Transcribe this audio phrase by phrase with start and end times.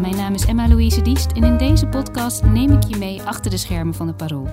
[0.00, 3.56] Mijn naam is Emma-Louise Diest en in deze podcast neem ik je mee achter de
[3.56, 4.48] schermen van het Parool.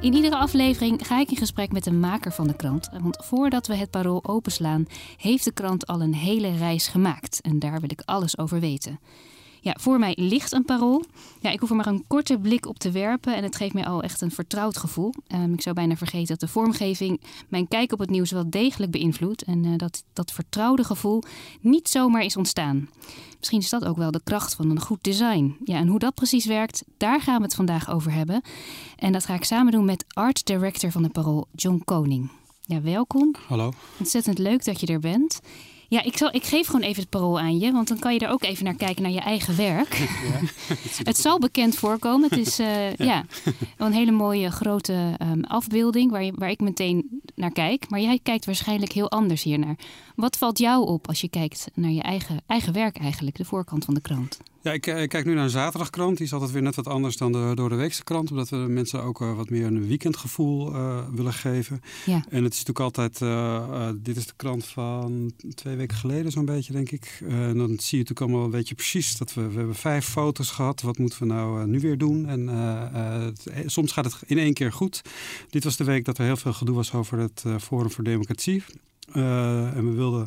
[0.00, 2.88] In iedere aflevering ga ik in gesprek met de maker van de krant.
[3.00, 4.86] Want voordat we het Parool openslaan,
[5.16, 7.40] heeft de krant al een hele reis gemaakt.
[7.40, 9.00] En daar wil ik alles over weten.
[9.60, 11.04] Ja, voor mij ligt een parool.
[11.40, 13.86] Ja, ik hoef er maar een korte blik op te werpen en het geeft mij
[13.86, 15.14] al echt een vertrouwd gevoel.
[15.34, 18.92] Um, ik zou bijna vergeten dat de vormgeving mijn kijk op het nieuws wel degelijk
[18.92, 21.22] beïnvloedt en uh, dat dat vertrouwde gevoel
[21.60, 22.88] niet zomaar is ontstaan.
[23.38, 25.56] Misschien is dat ook wel de kracht van een goed design.
[25.64, 28.42] Ja, en hoe dat precies werkt, daar gaan we het vandaag over hebben.
[28.96, 32.30] En dat ga ik samen doen met art director van de Parool, John Koning.
[32.62, 33.34] Ja, welkom.
[33.46, 33.72] Hallo.
[33.98, 35.40] Ontzettend leuk dat je er bent.
[35.90, 38.20] Ja, ik, zal, ik geef gewoon even het parool aan je, want dan kan je
[38.20, 39.94] er ook even naar kijken naar je eigen werk.
[39.94, 40.40] Ja,
[41.10, 42.28] het zal bekend voorkomen.
[42.28, 43.04] Het is uh, ja.
[43.04, 43.24] ja.
[43.76, 47.90] een hele mooie grote um, afbeelding waar, je, waar ik meteen naar kijk.
[47.90, 49.76] Maar jij kijkt waarschijnlijk heel anders hiernaar.
[50.18, 53.84] Wat valt jou op als je kijkt naar je eigen, eigen werk eigenlijk, de voorkant
[53.84, 54.38] van de krant?
[54.60, 56.16] Ja, ik, ik, kijk nu naar een zaterdagkrant.
[56.16, 58.30] Die is altijd weer net wat anders dan de door de weekse krant.
[58.30, 61.80] Omdat we mensen ook uh, wat meer een weekendgevoel uh, willen geven.
[62.06, 62.24] Ja.
[62.28, 63.20] En het is natuurlijk altijd...
[63.20, 67.22] Uh, dit is de krant van twee weken geleden zo'n beetje, denk ik.
[67.28, 69.48] en dan zie je natuurlijk allemaal een beetje precies dat we...
[69.48, 70.80] We hebben vijf foto's gehad.
[70.80, 72.28] Wat moeten we nou nu weer doen?
[72.28, 75.02] En het, soms gaat het in één keer goed.
[75.50, 78.62] Dit was de week dat er heel veel gedoe was over het Forum voor Democratie.
[79.14, 80.26] En we wilden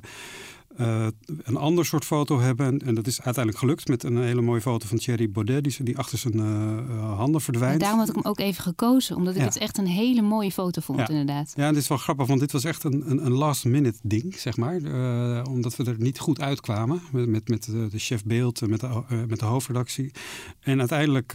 [0.80, 1.08] uh,
[1.44, 2.66] een ander soort foto hebben.
[2.66, 5.84] En, en, dat is uiteindelijk gelukt met een hele mooie foto van Thierry Baudet, die,
[5.84, 7.74] die achter zijn uh, handen verdwijnt.
[7.74, 9.46] En daarom had ik hem ook even gekozen, omdat ik ja.
[9.46, 11.08] het echt een hele mooie foto vond, ja.
[11.08, 11.54] inderdaad.
[11.56, 14.36] Ja, en dit is wel grappig, want dit was echt een, een, een last-minute ding,
[14.36, 14.80] zeg maar.
[14.80, 19.04] Uh, omdat we er niet goed uitkwamen met, met, met de, chef beeld, met de,
[19.28, 20.12] met de hoofdredactie.
[20.60, 21.34] En uiteindelijk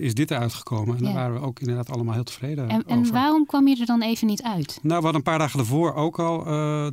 [0.00, 0.96] is dit eruit gekomen.
[0.96, 1.12] En ja.
[1.12, 2.90] daar waren we ook inderdaad allemaal heel tevreden en, over.
[2.90, 4.78] En waarom kwam je er dan even niet uit?
[4.82, 6.42] Nou, we hadden een paar dagen daarvoor ook al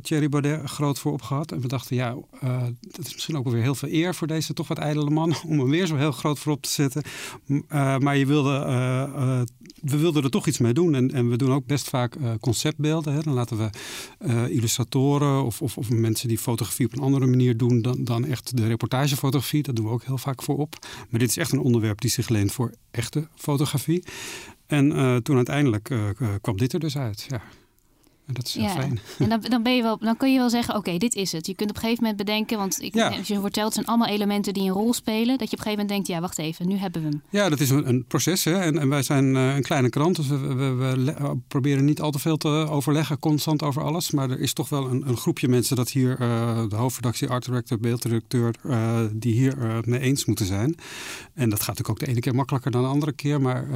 [0.00, 1.52] Thierry Baudet groot voor opgehad.
[1.52, 4.52] En we dachten, ja, uh, dat is misschien ook weer heel veel eer voor deze
[4.52, 7.02] toch wat ijdele man om hem weer zo heel groot voorop te zetten.
[7.46, 9.42] Uh, maar je wilde, uh,
[9.82, 10.94] we wilden er toch iets mee doen.
[10.94, 13.12] En, en we doen ook best vaak conceptbeelden.
[13.12, 13.20] Hè.
[13.22, 13.70] Dan laten we
[14.50, 18.56] illustratoren of, of, of, mensen die fotografie op een andere manier doen dan, dan echt
[18.56, 19.62] de reportagefotografie.
[19.62, 20.76] Dat doen we ook heel vaak voorop.
[21.10, 24.04] Maar dit is echt een onderwerp die zich leent voor echte fotografie.
[24.66, 24.88] En
[25.22, 25.94] toen uiteindelijk
[26.40, 27.26] kwam dit er dus uit.
[27.28, 27.42] Ja.
[28.26, 28.70] En dat is heel ja.
[28.70, 29.00] fijn.
[29.18, 31.46] En dan, dan, ben je wel, dan kun je wel zeggen, oké, dit is het.
[31.46, 33.08] Je kunt op een gegeven moment bedenken, want ik, ja.
[33.08, 35.38] als je vertelt, het zijn allemaal elementen die een rol spelen.
[35.38, 37.22] Dat je op een gegeven moment denkt, ja, wacht even, nu hebben we hem.
[37.30, 38.44] Ja, dat is een, een proces.
[38.44, 38.60] Hè?
[38.60, 42.10] En, en, wij zijn uh, een kleine krant, dus we, we, we, proberen niet al
[42.10, 44.10] te veel te overleggen, constant over alles.
[44.10, 47.44] Maar er is toch wel een, een groepje mensen dat hier, uh, de hoofdredactie, art
[47.44, 50.74] director, beelddirecteur, uh, die hier mee eens moeten zijn.
[51.34, 53.40] En dat gaat natuurlijk ook de ene keer makkelijker dan de andere keer.
[53.40, 53.66] Maar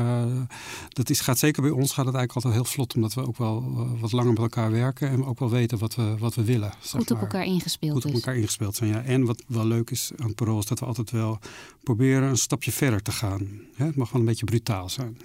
[0.89, 3.37] dat is, gaat zeker bij ons gaat het eigenlijk altijd heel vlot, omdat we ook
[3.37, 6.73] wel wat langer met elkaar werken en ook wel weten wat we, wat we willen.
[6.91, 7.93] Goed op elkaar ingespeeld.
[7.93, 9.03] Goed op elkaar ingespeeld zijn, ja.
[9.03, 11.39] En wat wel leuk is aan het parool is dat we altijd wel
[11.83, 13.49] proberen een stapje verder te gaan.
[13.75, 15.19] Het mag wel een beetje brutaal zijn.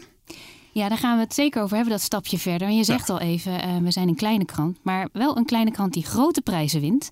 [0.71, 2.67] Ja, daar gaan we het zeker over hebben, dat stapje verder.
[2.67, 3.13] En je zegt ja.
[3.13, 6.41] al even, uh, we zijn een kleine krant, maar wel een kleine krant die grote
[6.41, 7.09] prijzen wint.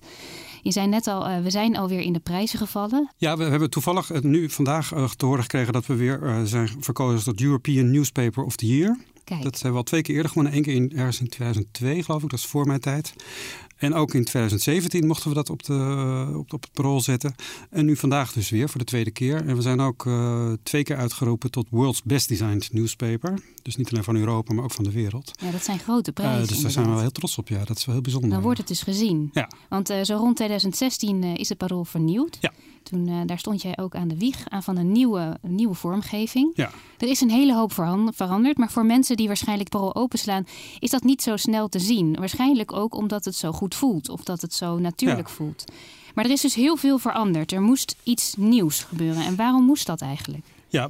[0.62, 3.10] Je zei net al, uh, we zijn alweer in de prijzen gevallen.
[3.16, 7.40] Ja, we hebben toevallig nu vandaag te horen gekregen dat we weer zijn verkozen tot
[7.40, 8.98] European Newspaper of the Year.
[9.24, 9.42] Kijk.
[9.42, 10.56] Dat hebben we al twee keer eerder gewonnen.
[10.56, 12.30] Eén keer in, ergens in 2002, geloof ik.
[12.30, 13.14] Dat is voor mijn tijd.
[13.76, 17.34] En ook in 2017 mochten we dat op, de, op, op het parool zetten.
[17.70, 19.46] En nu vandaag dus weer voor de tweede keer.
[19.46, 23.38] En we zijn ook uh, twee keer uitgeroepen tot World's Best Designed Newspaper.
[23.62, 25.30] Dus niet alleen van Europa, maar ook van de wereld.
[25.42, 26.42] Ja, dat zijn grote prijzen.
[26.42, 27.48] Uh, dus daar zijn we wel heel trots op.
[27.48, 28.30] Ja, dat is wel heel bijzonder.
[28.30, 29.30] Dan wordt het dus gezien.
[29.32, 29.50] Ja.
[29.68, 32.38] Want uh, zo rond 2016 is het parool vernieuwd.
[32.40, 32.52] Ja.
[32.84, 35.74] Toen, uh, daar stond jij ook aan de wieg aan van een nieuwe, een nieuwe
[35.74, 36.52] vormgeving.
[36.54, 36.70] Ja.
[36.98, 37.72] Er is een hele hoop
[38.14, 40.46] veranderd, maar voor mensen die waarschijnlijk parool openslaan,
[40.78, 42.14] is dat niet zo snel te zien.
[42.14, 45.34] Waarschijnlijk ook omdat het zo goed voelt of dat het zo natuurlijk ja.
[45.34, 45.64] voelt.
[46.14, 47.52] Maar er is dus heel veel veranderd.
[47.52, 49.24] Er moest iets nieuws gebeuren.
[49.24, 50.44] En waarom moest dat eigenlijk?
[50.68, 50.88] Ja,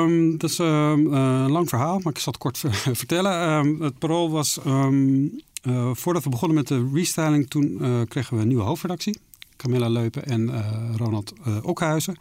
[0.00, 2.58] um, dat is um, een lang verhaal, maar ik zal het kort
[3.00, 3.50] vertellen.
[3.50, 8.42] Um, het parool was, uh, voordat we begonnen met de restyling, toen uh, kregen we
[8.42, 9.18] een nieuwe hoofdredactie.
[9.60, 10.66] Camilla Leupen en uh,
[10.96, 12.16] Ronald uh, Okhuizen.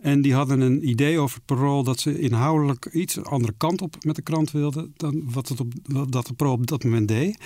[0.00, 3.82] En die hadden een idee over het parool dat ze inhoudelijk iets een andere kant
[3.82, 5.72] op met de krant wilden dan wat het op,
[6.08, 7.38] dat de parool op dat moment deed.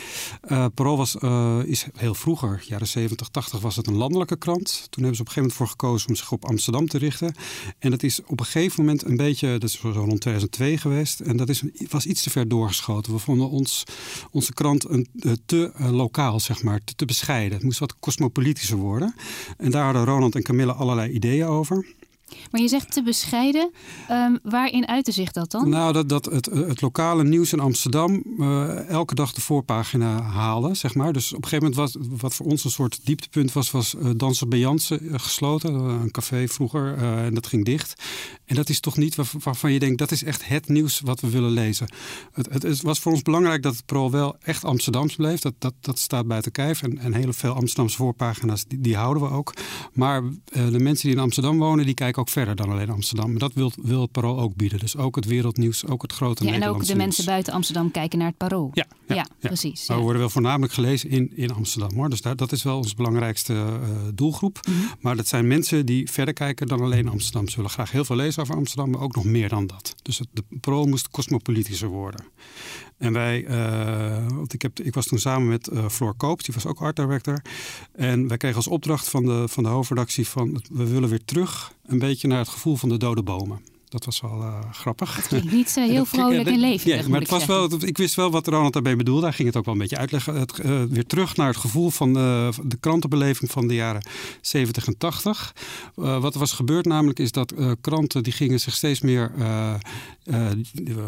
[0.49, 1.17] Uh, parool was,
[1.67, 4.87] is heel vroeger, jaren 70, 80, was het een landelijke krant.
[4.91, 7.35] Toen hebben ze op een gegeven moment voor gekozen om zich op Amsterdam te richten.
[7.79, 11.21] En dat is op een gegeven moment een beetje, dat is zo rond 2002 geweest.
[11.21, 13.13] En dat is, was iets te ver doorgeschoten.
[13.13, 13.85] We vonden ons,
[14.31, 15.09] onze krant een,
[15.47, 17.53] te lokaal, zeg maar, te, te bescheiden.
[17.53, 19.15] Het moest wat cosmopolitischer worden.
[19.57, 21.87] En daar hadden Ronald en Camille allerlei ideeën over.
[22.51, 23.71] Maar je zegt te bescheiden.
[24.11, 25.69] Um, waarin uitte zich dat dan?
[25.69, 30.75] Nou, dat, dat het, het lokale nieuws in Amsterdam uh, elke dag de voorpagina haalde,
[30.75, 31.13] zeg maar.
[31.13, 34.11] Dus op een gegeven moment was wat voor ons een soort dieptepunt was, was uh,
[34.17, 35.75] Dansen bij Jansen gesloten.
[35.75, 38.03] een café vroeger en dat ging dicht.
[38.45, 41.21] En dat is toch niet waar, waarvan je denkt, dat is echt het nieuws wat
[41.21, 41.89] we willen lezen.
[42.33, 45.41] Het, het, het was voor ons belangrijk dat het pro wel echt Amsterdams bleef.
[45.41, 46.83] Dat, dat, dat staat buiten kijf.
[46.83, 49.55] En, en heel veel Amsterdamse voorpagina's, die, die houden we ook.
[49.93, 50.23] Maar
[50.53, 53.31] de mensen die in Amsterdam wonen, die kijken ook verder dan alleen Amsterdam.
[53.31, 54.79] Maar dat wil, wil het Parool ook bieden.
[54.79, 58.19] Dus ook het wereldnieuws, ook het grote ja, En ook de mensen buiten Amsterdam kijken
[58.19, 58.71] naar het Parool.
[58.75, 59.89] Ja, ja, precies.
[59.89, 61.95] Maar we worden wel voornamelijk gelezen in, in Amsterdam.
[61.95, 62.11] Hoor.
[62.11, 64.61] Dus daar, dat is wel onze belangrijkste uh, doelgroep.
[64.69, 64.77] Mhm.
[65.01, 67.49] Maar dat zijn mensen die verder kijken dan alleen Amsterdam.
[67.49, 69.95] Ze willen graag heel veel lezen over Amsterdam, maar ook nog meer dan dat.
[70.03, 72.25] Dus het, de Parool moest cosmopolitischer worden.
[72.99, 76.55] En wij, uh, want ik, heb, ik was toen samen met uh, Floor Koops, die
[76.55, 77.43] was ook art director.
[77.93, 81.73] En wij kregen als opdracht van de, van de hoofdredactie van we willen weer terug
[81.87, 83.61] een beetje naar het gevoel van de dode bomen.
[83.89, 85.17] Dat was wel uh, grappig.
[85.17, 87.03] Het klinkt niet uh, heel vrolijk en levendig.
[87.03, 89.27] Ja, maar het was wel, ik wist wel wat Ronald daarbij bedoelde.
[89.27, 90.35] Hij ging het ook wel een beetje uitleggen.
[90.35, 94.03] Het, uh, weer terug naar het gevoel van de, de krantenbeleving van de jaren
[94.41, 95.55] 70 en 80.
[95.95, 99.33] wat er was gebeurd namelijk is dat kranten die gingen zich steeds meer...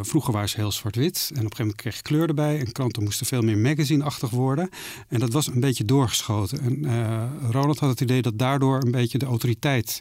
[0.02, 1.16] vroeger waren ze heel zwart-wit.
[1.16, 2.58] En op een gegeven moment kreeg je kleur erbij.
[2.58, 4.68] En kranten moesten veel meer magazine-achtig worden.
[5.08, 6.60] En dat was een beetje doorgeschoten.
[6.60, 10.00] En Ronald had het idee dat daardoor een beetje de autoriteit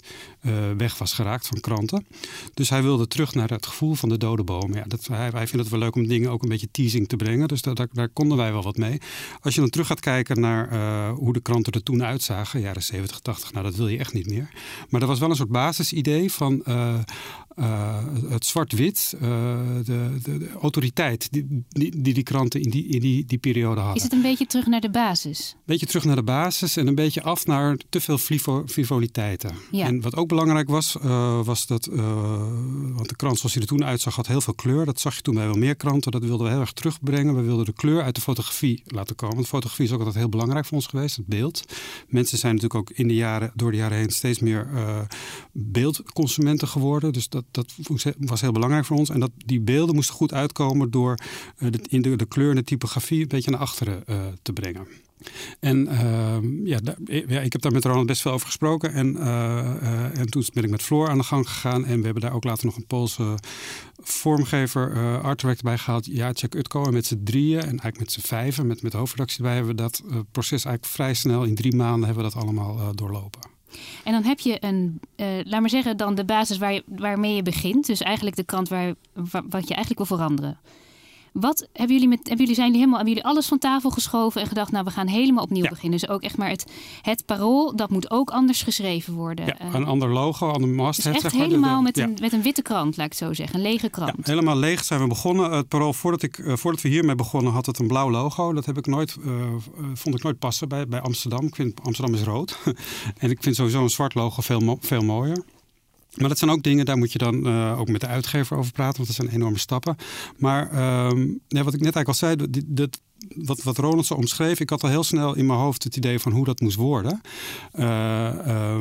[0.77, 2.05] weg was geraakt van kranten.
[2.53, 4.74] Dus hij wilde terug naar het gevoel van de dode boom.
[4.74, 7.16] Ja, dat, wij, wij vinden het wel leuk om dingen ook een beetje teasing te
[7.16, 7.48] brengen.
[7.48, 9.01] Dus daar, konden wij wel wat mee.
[9.42, 12.83] Als je dan terug gaat kijken naar uh, hoe de kranten er toen uitzagen, jaren
[12.83, 14.50] 70, 80, nou dat wil je echt niet meer.
[14.89, 16.94] Maar er was wel een soort basisidee van uh,
[17.59, 17.97] uh,
[18.29, 23.38] het zwart-wit, de, de, de, autoriteit die die, die kranten in die, in die, die
[23.38, 23.95] periode hadden.
[23.95, 25.53] Is het een beetje terug naar de basis?
[25.56, 28.17] Een beetje terug naar de basis en een beetje af naar te veel
[28.65, 29.51] frivoliteiten.
[29.71, 29.85] Ja.
[29.85, 30.97] En wat ook belangrijk was,
[31.44, 34.85] was dat want de krant zoals hij er toen uitzag had heel veel kleur.
[34.85, 36.11] Dat zag je toen bij wel meer kranten.
[36.11, 37.35] Dat wilden we heel erg terugbrengen.
[37.35, 39.35] We wilden de kleur uit de fotografie laten komen.
[39.35, 41.63] Want fotografie is ook altijd heel belangrijk voor ons geweest, het beeld.
[42.07, 44.67] Mensen zijn natuurlijk ook in de jaren, door de jaren heen steeds meer
[45.51, 47.13] beeldconsumenten geworden.
[47.13, 47.73] Dus dat, dat
[48.19, 49.09] was heel belangrijk voor ons.
[49.09, 51.17] En dat, die beelden moesten goed uitkomen door
[51.57, 54.53] uh, de, in de, de kleur en de typografie een beetje naar achteren uh, te
[54.53, 54.87] brengen.
[55.59, 58.93] En uh, ja, ja, ik heb daar met Ronald best veel over gesproken.
[58.93, 61.85] En, uh, uh, en toen ben ik met Floor aan de gang gegaan.
[61.85, 63.37] En we hebben daar ook later nog een Poolse
[63.97, 66.05] vormgever, director bij gehaald.
[66.05, 66.83] Jacek Utko.
[66.83, 69.81] En met z'n drieën en eigenlijk met z'n vijven, met, met hoofdredactie erbij, hebben we
[69.81, 73.58] dat proces eigenlijk vrij snel, in drie maanden, hebben we dat allemaal doorlopen.
[74.04, 77.36] En dan heb je een, uh, laat maar zeggen, dan de basis waar je, waarmee
[77.36, 77.86] je begint.
[77.86, 78.94] Dus eigenlijk de kant waar,
[79.50, 80.60] wat je eigenlijk wil veranderen.
[81.33, 84.41] Wat hebben jullie met, hebben jullie, zijn jullie helemaal, hebben jullie alles van tafel geschoven
[84.41, 85.69] en gedacht, nou we gaan helemaal opnieuw ja.
[85.69, 85.99] beginnen.
[85.99, 86.65] Dus ook echt maar het,
[87.01, 89.45] het parool, dat moet ook anders geschreven worden.
[89.45, 91.13] Ja, een ander logo, een ander masthead.
[91.13, 91.49] Dus echt zeg maar.
[91.49, 92.03] helemaal met, ja.
[92.03, 93.55] een, met een witte krant, laat ik het zo zeggen.
[93.55, 94.13] Een lege krant.
[94.15, 95.51] Ja, helemaal leeg zijn we begonnen.
[95.51, 98.53] Het parool, voordat, ik, uh, voordat we hiermee begonnen, had het een blauw logo.
[98.53, 99.33] Dat heb ik nooit, uh,
[99.93, 101.45] vond ik nooit passen bij, bij Amsterdam.
[101.45, 102.57] Ik vind Amsterdam is rood.
[103.17, 105.43] en ik vind sowieso een zwart logo veel, mo veel mooier.
[106.15, 108.71] Maar dat zijn ook dingen, daar moet je dan uh, ook met de uitgever over
[108.71, 109.95] praten, want dat zijn enorme stappen.
[110.38, 110.75] Maar
[111.47, 112.35] ja, wat ik net eigenlijk al zei,
[113.35, 116.19] wat, wat Ronald zo omschreef, ik had al heel snel in mijn hoofd het idee
[116.19, 117.21] van hoe dat moest worden.
[117.73, 118.75] Uh,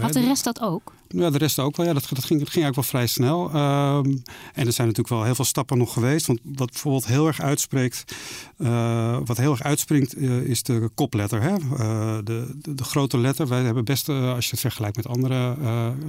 [0.00, 0.92] had de rest dat ook?
[1.14, 1.86] Ja, de rest ook wel.
[1.86, 3.44] Ja, dat, dat, ging, dat ging eigenlijk wel vrij snel.
[3.44, 4.22] Um,
[4.54, 6.26] en er zijn natuurlijk wel heel veel stappen nog geweest.
[6.26, 8.14] Want wat bijvoorbeeld heel erg uitspreekt,
[8.58, 11.42] uh, wat heel erg uitspringt, uh, is de kopletter.
[11.42, 11.50] Hè?
[11.50, 13.48] Uh, de, de, grote letter.
[13.48, 15.56] Wij hebben best, als je het vergelijkt met andere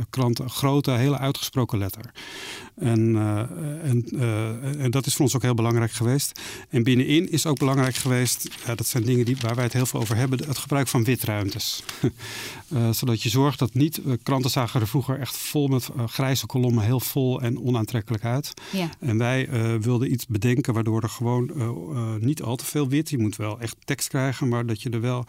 [0.10, 2.12] kranten, grote, hele uitgesproken letter.
[2.76, 3.18] En,
[3.84, 4.06] en,
[4.80, 6.40] en, dat is voor ons ook heel belangrijk geweest.
[6.70, 9.86] En binnenin is ook belangrijk geweest, ja, dat zijn dingen die, waar wij het heel
[9.86, 11.84] veel over hebben, het gebruik van witruimtes.
[12.92, 17.00] zodat je zorgt dat niet, kranten zagen vroeger echt vol met uh, grijze kolommen, heel
[17.00, 18.54] vol en onaantrekkelijk uit.
[18.72, 18.90] Ja.
[19.00, 23.10] En wij uh, wilden iets bedenken waardoor er gewoon uh, niet al te veel wit,
[23.10, 25.26] je moet wel echt tekst krijgen, maar dat je er wel,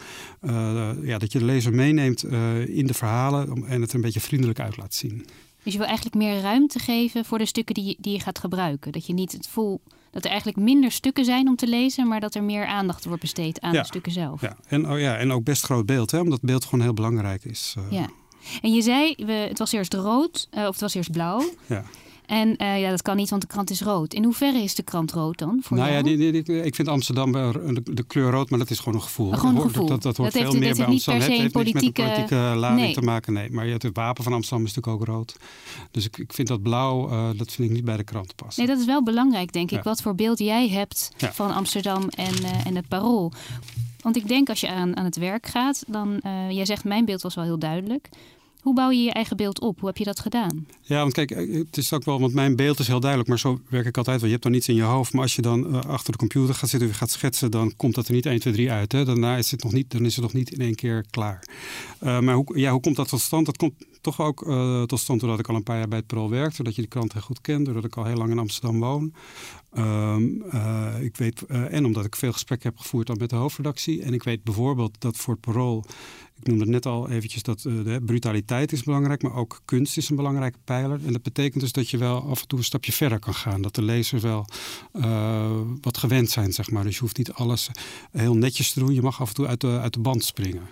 [1.02, 2.24] ja, dat je de lezer meeneemt
[2.68, 5.26] in de verhalen en het een beetje vriendelijk uit laat zien.
[5.62, 8.92] Dus je wil eigenlijk meer ruimte geven voor de stukken die, die je gaat gebruiken.
[8.92, 9.80] Dat je niet het voelt
[10.10, 13.20] dat er eigenlijk minder stukken zijn om te lezen, maar dat er meer aandacht wordt
[13.20, 13.80] besteed aan ja.
[13.80, 14.40] de stukken zelf.
[14.40, 17.44] Ja, en, oh ja, en ook best groot beeld, hè, omdat beeld gewoon heel belangrijk
[17.44, 17.74] is.
[17.90, 18.08] Ja.
[18.62, 21.42] En je zei, we, het was eerst rood, uh, of het was eerst blauw.
[21.66, 21.84] Ja.
[22.26, 24.14] En uh, ja, dat kan niet, want de krant is rood.
[24.14, 25.58] In hoeverre is de krant rood dan?
[25.62, 26.04] Voor nou jou?
[26.04, 28.94] ja, die, die, die, ik vind Amsterdam de, de, kleur rood, maar dat is gewoon
[28.94, 29.28] een gevoel.
[29.28, 29.86] Oh, gewoon een gevoel.
[29.86, 31.20] Dat, dat, dat hoort dat veel heeft, meer bij Amsterdam.
[31.20, 32.02] Niet per het heeft politieke...
[32.02, 32.94] niks met politieke lading nee.
[32.94, 33.50] te maken, nee.
[33.50, 35.36] Maar het wapen van Amsterdam is natuurlijk ook rood.
[35.90, 38.64] Dus ik, ik vind dat blauw, uh, dat vind ik niet bij de krant passen.
[38.64, 39.76] Nee, dat is wel belangrijk, denk ik.
[39.76, 39.82] Ja.
[39.82, 41.32] Wat voor beeld jij hebt Ja.
[41.32, 43.32] van Amsterdam en, uh, en het parool.
[44.04, 46.20] Want ik denk als je aan, aan het werk gaat, dan...
[46.26, 48.08] Uh, jij zegt, mijn beeld was wel heel duidelijk.
[48.64, 49.78] Hoe bouw je je eigen beeld op?
[49.78, 50.66] Hoe heb je dat gedaan?
[50.80, 53.38] Ja, want kijk, eh, het is ook wel, want mijn beeld is heel duidelijk, maar
[53.38, 54.26] zo werk ik altijd wel.
[54.26, 56.54] Je hebt dan iets in je hoofd, maar als je dan uh, achter de computer
[56.54, 58.92] gaat zitten en gaat schetsen, dan komt dat er niet 1, 2, 3 uit.
[58.92, 59.04] Hè?
[59.04, 61.48] Daarna is het nog niet, dan is het nog niet in één keer klaar.
[62.00, 63.46] Maar hoe, ja, hoe komt dat tot stand?
[63.46, 64.44] Dat komt toch ook
[64.86, 66.88] tot stand doordat ik al een paar jaar bij het Parool werkte, doordat je de
[66.88, 69.12] krant heel goed kent, doordat ik al heel lang in Amsterdam woon.
[69.78, 73.36] Um, uh, ik weet, uh, en omdat ik veel gesprekken heb gevoerd dan met de
[73.36, 74.02] hoofdredactie.
[74.02, 75.84] En ik weet bijvoorbeeld dat voor het Parool,
[76.40, 80.16] ik noemde net al eventjes dat de brutaliteit is belangrijk, maar ook kunst is een
[80.16, 81.00] belangrijke pijler.
[81.06, 83.62] En dat betekent dus dat je wel af en toe een stapje verder kan gaan.
[83.62, 84.46] Dat de lezers wel
[85.80, 86.84] wat gewend zijn, zeg maar.
[86.84, 87.70] Dus je hoeft niet alles
[88.10, 88.94] heel netjes te doen.
[88.94, 90.68] Je mag af en toe uit de, uit de band springen.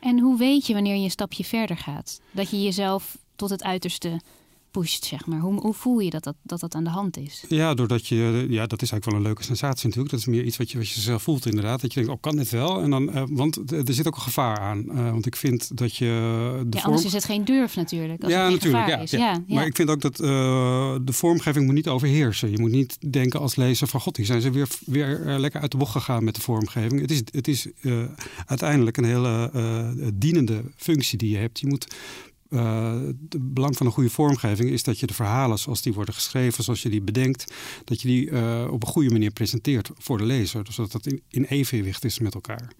[0.00, 2.20] En hoe weet je wanneer je een stapje verder gaat?
[2.30, 4.20] Dat je jezelf tot het uiterste
[4.80, 5.40] pusht, zeg maar.
[5.40, 7.44] Hoe, hoe voel je dat dat, dat dat aan de hand is?
[7.48, 10.10] Ja, doordat je, ja, dat is eigenlijk wel een leuke sensatie natuurlijk.
[10.10, 11.80] Dat is meer iets wat je, wat je zelf voelt inderdaad.
[11.80, 12.82] Dat je denkt, oh, kan dit wel?
[12.82, 14.84] En dan, uh, want er zit ook een gevaar aan.
[14.88, 16.04] Uh, want ik vind dat je...
[16.04, 16.84] De ja, vorm...
[16.84, 18.22] anders is het geen durf natuurlijk.
[18.22, 18.88] Als ja, het natuurlijk.
[18.88, 19.10] Ja, is.
[19.10, 19.18] ja.
[19.46, 20.26] Ja, Maar ik vind ook dat uh,
[21.02, 22.50] de vormgeving moet niet overheersen.
[22.50, 24.00] Je moet niet denken als lezer van...
[24.00, 27.00] God, die zijn ze weer, weer lekker uit de bocht gegaan met de vormgeving.
[27.00, 27.68] Het is, het is
[28.46, 29.50] uiteindelijk een hele
[30.14, 31.60] dienende functie die je hebt.
[31.60, 31.86] Je moet
[32.56, 36.64] het belang van een goede vormgeving is dat je de verhalen zoals die worden geschreven,
[36.64, 40.24] zoals je die bedenkt, dat je die uh, op een goede manier presenteert voor de
[40.24, 40.64] lezer.
[40.64, 42.72] Dus dat dat in, in evenwicht is met elkaar.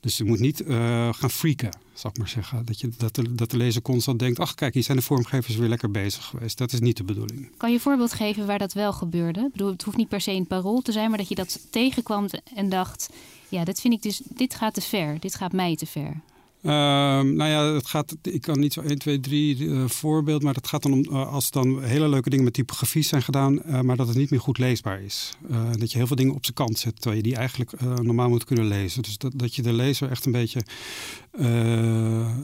[0.00, 2.64] Dus je moet niet uh, gaan freaken, zal ik maar zeggen.
[2.64, 5.56] Dat, je, dat, de, dat de lezer constant denkt, ach kijk, hier zijn de vormgevers
[5.56, 6.58] weer lekker bezig geweest.
[6.58, 7.50] Dat is niet de bedoeling.
[7.56, 9.40] Kan je een voorbeeld geven waar dat wel gebeurde?
[9.40, 11.60] Ik bedoel, het hoeft niet per se een parool te zijn, maar dat je dat
[11.70, 13.10] tegenkwam en dacht,
[13.48, 16.20] ja, dit vind ik dus, dit gaat te ver, dit gaat mij te ver.
[16.62, 16.72] Uh,
[17.20, 20.66] nou ja, het gaat, ik kan niet zo 1, 2, 3 uh, voorbeeld, maar het
[20.66, 23.96] gaat dan om uh, als dan hele leuke dingen met typografie zijn gedaan, uh, maar
[23.96, 25.36] dat het niet meer goed leesbaar is.
[25.78, 28.44] dat je heel veel dingen op zijn kant zet, terwijl je die eigenlijk normaal moet
[28.44, 29.02] kunnen lezen.
[29.02, 30.62] Dus dat, dat je de lezer echt een beetje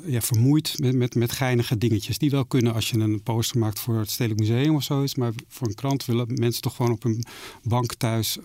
[0.06, 2.18] ja, vermoeit met, met, met geinige dingetjes.
[2.18, 5.32] Die wel kunnen als je een poster maakt voor het Stedelijk Museum of zoiets, maar
[5.48, 7.24] voor een krant willen mensen toch gewoon op hun
[7.62, 8.38] bank thuis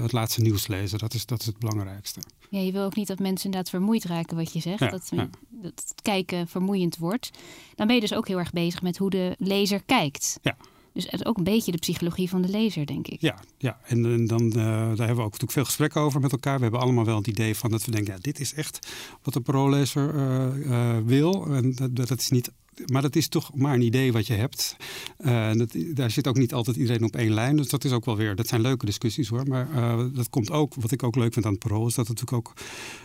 [0.00, 0.98] het laatste nieuws lezen.
[0.98, 2.20] Dat is, dat is het belangrijkste.
[2.50, 4.78] Ja, je wil ook niet dat mensen inderdaad vermoeid raken, wat je zegt.
[4.78, 5.28] Ja, dat, ja.
[5.48, 7.30] dat het kijken vermoeiend wordt.
[7.74, 10.38] Dan ben je dus ook heel erg bezig met hoe de lezer kijkt.
[10.42, 10.56] Ja.
[10.92, 13.20] Dus het is ook een beetje de psychologie van de lezer, denk ik.
[13.20, 13.78] Ja, ja.
[13.82, 16.56] en, en dan, uh, daar hebben we ook natuurlijk veel gesprekken over met elkaar.
[16.56, 18.88] We hebben allemaal wel het idee van dat we denken, ja, dit is echt
[19.22, 21.46] wat de paroollezer uh, uh, wil.
[21.46, 22.52] En dat, dat is niet
[22.86, 24.76] maar dat is toch maar een idee wat je hebt.
[25.18, 27.56] Uh, dat, daar zit ook niet altijd iedereen op één lijn.
[27.56, 28.34] Dus dat is ook wel weer.
[28.34, 29.46] Dat zijn leuke discussies hoor.
[29.46, 30.74] Maar uh, dat komt ook.
[30.74, 32.56] Wat ik ook leuk vind aan het Parool is dat het natuurlijk ook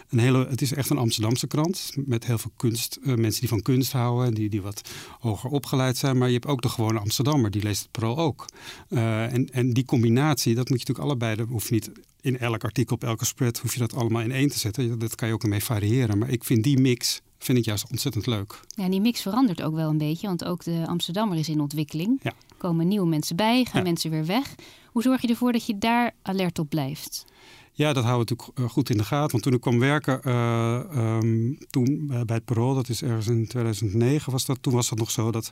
[0.09, 0.47] een hele.
[0.49, 2.99] Het is echt een Amsterdamse krant met heel veel kunst.
[3.01, 4.81] Uh, mensen die van kunst houden, die, die wat
[5.19, 6.17] hoger opgeleid zijn.
[6.17, 8.45] Maar je hebt ook de gewone Amsterdammer die leest het Parool ook.
[8.89, 11.35] en, en die combinatie, dat moet je natuurlijk allebei.
[11.35, 11.91] Dat hoef je niet
[12.21, 14.99] in elk artikel op elke spread hoef je dat allemaal in één te zetten.
[14.99, 16.17] Dat kan je ook ermee variëren.
[16.17, 18.59] Maar ik vind die mix vind ik juist ontzettend leuk.
[18.67, 22.19] Ja, die mix verandert ook wel een beetje, want ook de Amsterdammer is in ontwikkeling.
[22.23, 22.31] Ja.
[22.57, 23.87] Komen nieuwe mensen bij, gaan Ja.
[23.87, 24.55] mensen weer weg.
[24.91, 27.25] Hoe zorg je ervoor dat je daar alert op blijft?
[27.77, 29.31] Ja, dat houden we natuurlijk eh, goed in de gaten.
[29.31, 33.27] Want toen ik kwam werken, uh, um, toen uh, bij het Parool, dat is ergens
[33.27, 34.57] in 2009 was dat.
[34.61, 35.49] Toen was dat nog zo dat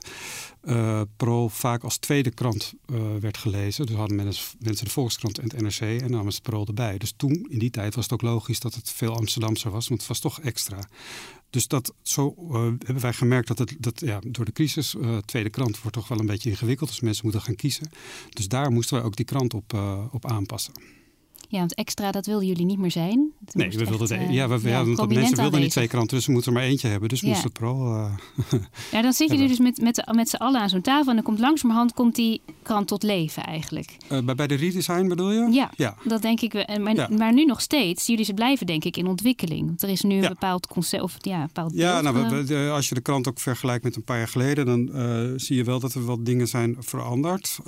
[0.62, 2.74] uh, Parool vaak als tweede krant
[3.20, 3.86] werd gelezen.
[3.86, 6.98] Dus hadden mensen, mensen de Volkskrant en het NRC en namen ze het Parool erbij.
[6.98, 9.88] Dus toen, in die tijd, was het ook logisch dat het veel Amsterdamser was.
[9.88, 10.88] Want het was toch extra.
[11.50, 12.34] Dus dat, zo
[12.84, 16.18] hebben wij gemerkt dat, het, dat ja, door de crisis, tweede krant wordt toch wel
[16.18, 16.88] een beetje ingewikkeld.
[16.88, 17.90] Dus mensen moeten gaan kiezen.
[18.28, 19.78] Dus daar moesten wij ook die krant op,
[20.10, 20.72] op aanpassen.
[21.54, 23.30] Ja, want extra, dat wilden jullie niet meer zijn.
[23.52, 26.26] Nee, we wilden echt, het, uh, ja, we, ja, mensen wilden niet twee kranten, dus
[26.26, 27.08] we moeten er maar eentje hebben.
[27.08, 27.28] Dus Ja.
[27.28, 27.94] moest het vooral.
[27.94, 28.12] Uh,
[28.92, 31.24] Ja, dan zit je dus met, met, met z'n allen aan zo'n tafel en dan
[31.24, 33.96] komt langzamerhand komt die krant tot leven eigenlijk.
[34.12, 35.48] uh, bij, bij de redesign bedoel je?
[35.52, 35.96] Ja, Ja.
[36.04, 36.52] dat denk ik.
[36.52, 36.62] wel.
[36.62, 39.66] En Maar, maar nu nog steeds, jullie ze blijven denk ik in ontwikkeling.
[39.66, 42.34] Want er is nu een bepaald concept, of ja, een bepaald Ja, beeld, nou, we-
[42.34, 44.92] eh, we- de- als je de krant ook vergelijkt met een paar jaar geleden, dan
[44.94, 47.58] eh, zie je wel dat er wat dingen zijn veranderd.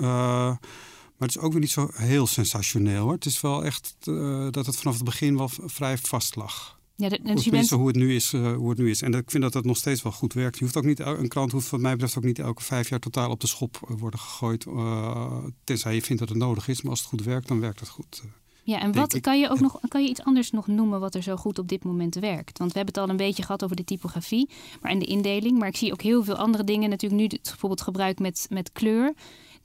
[1.19, 3.13] Maar het is ook weer niet zo heel sensationeel hoor.
[3.13, 6.79] Het is wel echt uh, dat het vanaf het begin wel vrij vast lag.
[6.97, 8.33] ja, de- dus bent, tenminste hoe het nu is.
[8.33, 9.03] uh, hoe het nu is.
[9.03, 10.59] En dat, ik vind dat het nog steeds wel goed werkt.
[10.59, 12.99] Je hoeft ook niet, een krant hoeft wat mij betreft ook niet elke vijf jaar
[13.01, 14.65] totaal op de schop uh, worden gegooid.
[14.67, 16.83] Uh, tenzij je vindt dat het nodig is.
[16.83, 18.23] Maar als het goed werkt, dan werkt het goed.
[18.63, 21.23] ja, en wat kan je ook nog, kan je iets anders nog noemen wat er
[21.23, 22.59] zo goed op dit moment werkt?
[22.59, 24.49] Want we hebben het al een beetje gehad over de typografie,
[24.83, 25.59] maar en de indeling.
[25.59, 26.91] Maar ik zie ook heel veel andere dingen.
[26.91, 29.15] Natuurlijk nu het, bijvoorbeeld gebruik met, met kleur.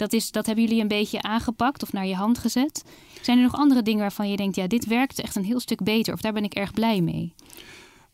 [0.01, 2.83] Dat, is, dat hebben jullie een beetje aangepakt of naar je hand gezet.
[3.21, 5.83] Zijn er nog andere dingen waarvan je denkt, ja, dit werkt echt een heel stuk
[5.83, 7.33] beter of daar ben ik erg blij mee?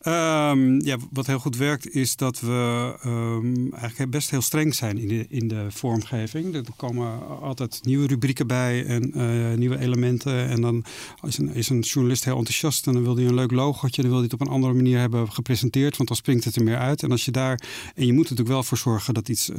[0.07, 4.97] Um, ja, wat heel goed werkt is dat we um, eigenlijk best heel streng zijn
[4.97, 6.55] in de, in de vormgeving.
[6.55, 10.47] Er komen altijd nieuwe rubrieken bij en uh, nieuwe elementen.
[10.47, 10.83] En dan
[11.25, 14.01] is een, is een journalist heel enthousiast en dan wil hij een leuk logootje.
[14.01, 16.63] Dan wil hij het op een andere manier hebben gepresenteerd, want dan springt het er
[16.63, 17.03] meer uit.
[17.03, 17.61] En als je daar,
[17.95, 19.57] en je moet natuurlijk wel voor zorgen dat iets uh,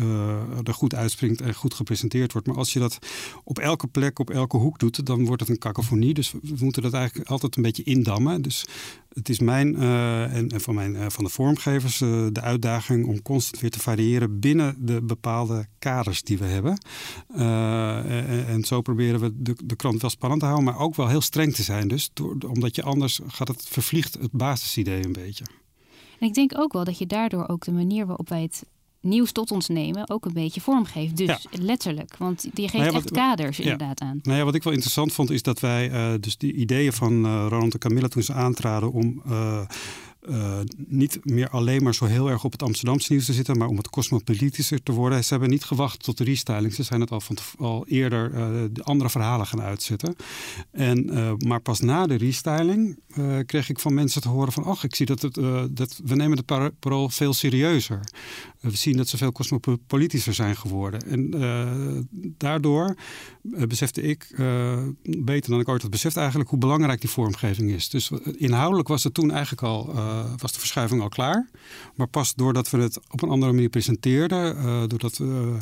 [0.65, 2.47] er goed uitspringt en goed gepresenteerd wordt.
[2.47, 2.99] Maar als je dat
[3.45, 6.15] op elke plek, op elke hoek doet, dan wordt het een cacophonie.
[6.15, 8.43] Dus we moeten dat eigenlijk altijd een beetje indammen.
[8.43, 8.65] Dus
[9.13, 13.07] het is mijn uh, en, en, van, mijn, uh, van de vormgevers uh, de uitdaging
[13.07, 16.79] om constant weer te variëren binnen de bepaalde kaders die we hebben.
[17.29, 21.09] En, en, zo proberen we de, de krant wel spannend te houden, maar ook wel
[21.09, 21.89] heel streng te zijn.
[21.89, 25.45] Dus door, omdat je anders gaat het vervliegt het basisidee een beetje.
[26.19, 28.65] En ik denk ook wel dat je daardoor ook de manier waarop wij het
[29.01, 31.17] nieuws tot ons nemen ook een beetje vormgeeft.
[31.17, 31.63] Dus ja.
[31.63, 33.63] letterlijk, want die geeft nou ja, wat, echt kaders ja.
[33.63, 34.19] inderdaad aan.
[34.23, 37.27] Nou ja, wat ik wel interessant vond is dat wij uh, dus die ideeën van
[37.27, 39.61] uh, Ronald en Camilla toen ze aantraden om uh,
[40.29, 43.69] uh, niet meer alleen maar zo heel erg op het Amsterdamse nieuws te zitten, maar
[43.69, 45.25] om het cosmopolitischer te worden.
[45.25, 46.75] Ze hebben niet gewacht tot de restyling.
[46.75, 50.15] Ze zijn het al, van al eerder uh, de andere verhalen gaan uitzetten.
[50.71, 52.99] En, uh, maar pas na de restyling
[53.47, 54.65] kreeg ik van mensen te horen van...
[54.65, 55.35] ach, ik zie dat, het,
[55.71, 58.01] dat we nemen het parool veel serieuzer.
[58.61, 61.01] we zien dat ze veel cosmopolitischer zijn geworden.
[61.07, 61.31] En
[62.37, 62.95] daardoor
[63.69, 64.27] besefte ik,
[65.03, 66.51] beter dan ik ooit had beseft eigenlijk...
[66.51, 67.89] hoe belangrijk die vormgeving is.
[67.89, 71.49] Dus inhoudelijk was het toen eigenlijk al uh, was de verschuiving al klaar.
[71.95, 75.57] Maar pas doordat we het op een andere manier presenteerden, uh, doordat uh,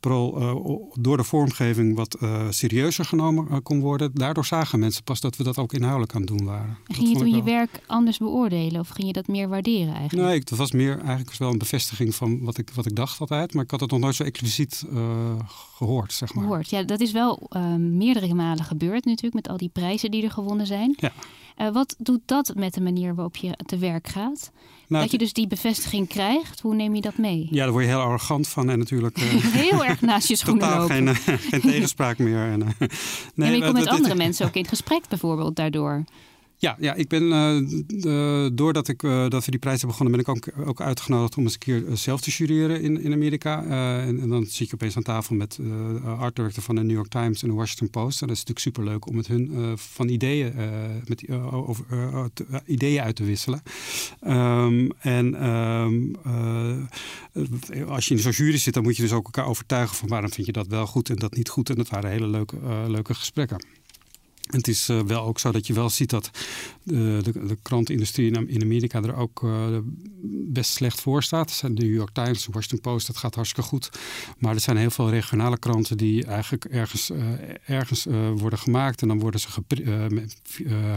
[0.00, 2.18] Pro door de vormgeving wat
[2.50, 6.30] serieuzer genomen kon worden, daardoor zagen mensen pas dat we dat ook inhoudelijk aan het
[6.30, 6.78] doen waren.
[6.86, 10.28] En ging je toen je werk anders beoordelen of ging je dat meer waarderen eigenlijk?
[10.28, 13.54] Nee, het was meer eigenlijk wel een bevestiging van wat ik, wat ik dacht altijd,
[13.54, 14.84] maar ik had het nog nooit zo expliciet
[15.76, 16.44] gehoord, zeg maar.
[16.44, 20.30] Gehoord, ja, dat is wel meerdere malen gebeurd natuurlijk met al die prijzen die er
[20.30, 20.94] gewonnen zijn.
[20.96, 21.12] Ja.
[21.58, 24.50] Uh, wat doet dat met de manier waarop je te werk gaat?
[24.90, 27.48] Nou, dat je dus die bevestiging krijgt, hoe neem je dat mee?
[27.50, 29.18] Ja, daar word je heel arrogant van en natuurlijk...
[29.18, 29.24] Uh,
[29.64, 31.16] heel erg naast je schoenen totaal lopen.
[31.16, 32.50] Geen, uh, geen tegenspraak meer.
[32.50, 32.58] En,
[33.34, 36.04] nee, en je komt met andere mensen ook in het gesprek bijvoorbeeld daardoor.
[36.60, 37.22] Ja, ja ik ben,
[38.06, 41.42] uh, doordat ik, uh, dat we die prijs hebben begonnen, ben ik ook, uitgenodigd om
[41.42, 43.64] eens een keer zelf te jureren in, in Amerika.
[44.00, 47.42] En, dan zit je opeens aan tafel met de art van de New York Times
[47.42, 48.20] en de Washington Post.
[48.20, 50.52] En dat is natuurlijk superleuk om met hun van ideeën,
[51.06, 51.84] met, over,
[52.66, 53.62] ideeën uit te wisselen.
[54.26, 56.16] Um, en um,
[57.88, 60.32] als je in zo'n jury zit, dan moet je dus ook elkaar overtuigen van waarom
[60.32, 61.70] vind je dat wel goed en dat niet goed.
[61.70, 62.56] En dat waren hele leuke,
[62.86, 63.79] leuke gesprekken.
[64.50, 66.30] Het is uh, wel ook zo dat je wel ziet dat
[66.82, 69.78] de, de, de krantenindustrie in, Amerika er ook uh,
[70.46, 71.60] best slecht voor staat.
[71.60, 73.90] De New York Times, de Washington Post, dat gaat hartstikke goed.
[74.38, 77.10] Maar er zijn heel veel regionale kranten die eigenlijk ergens,
[77.64, 79.02] ergens worden gemaakt.
[79.02, 79.48] En dan worden ze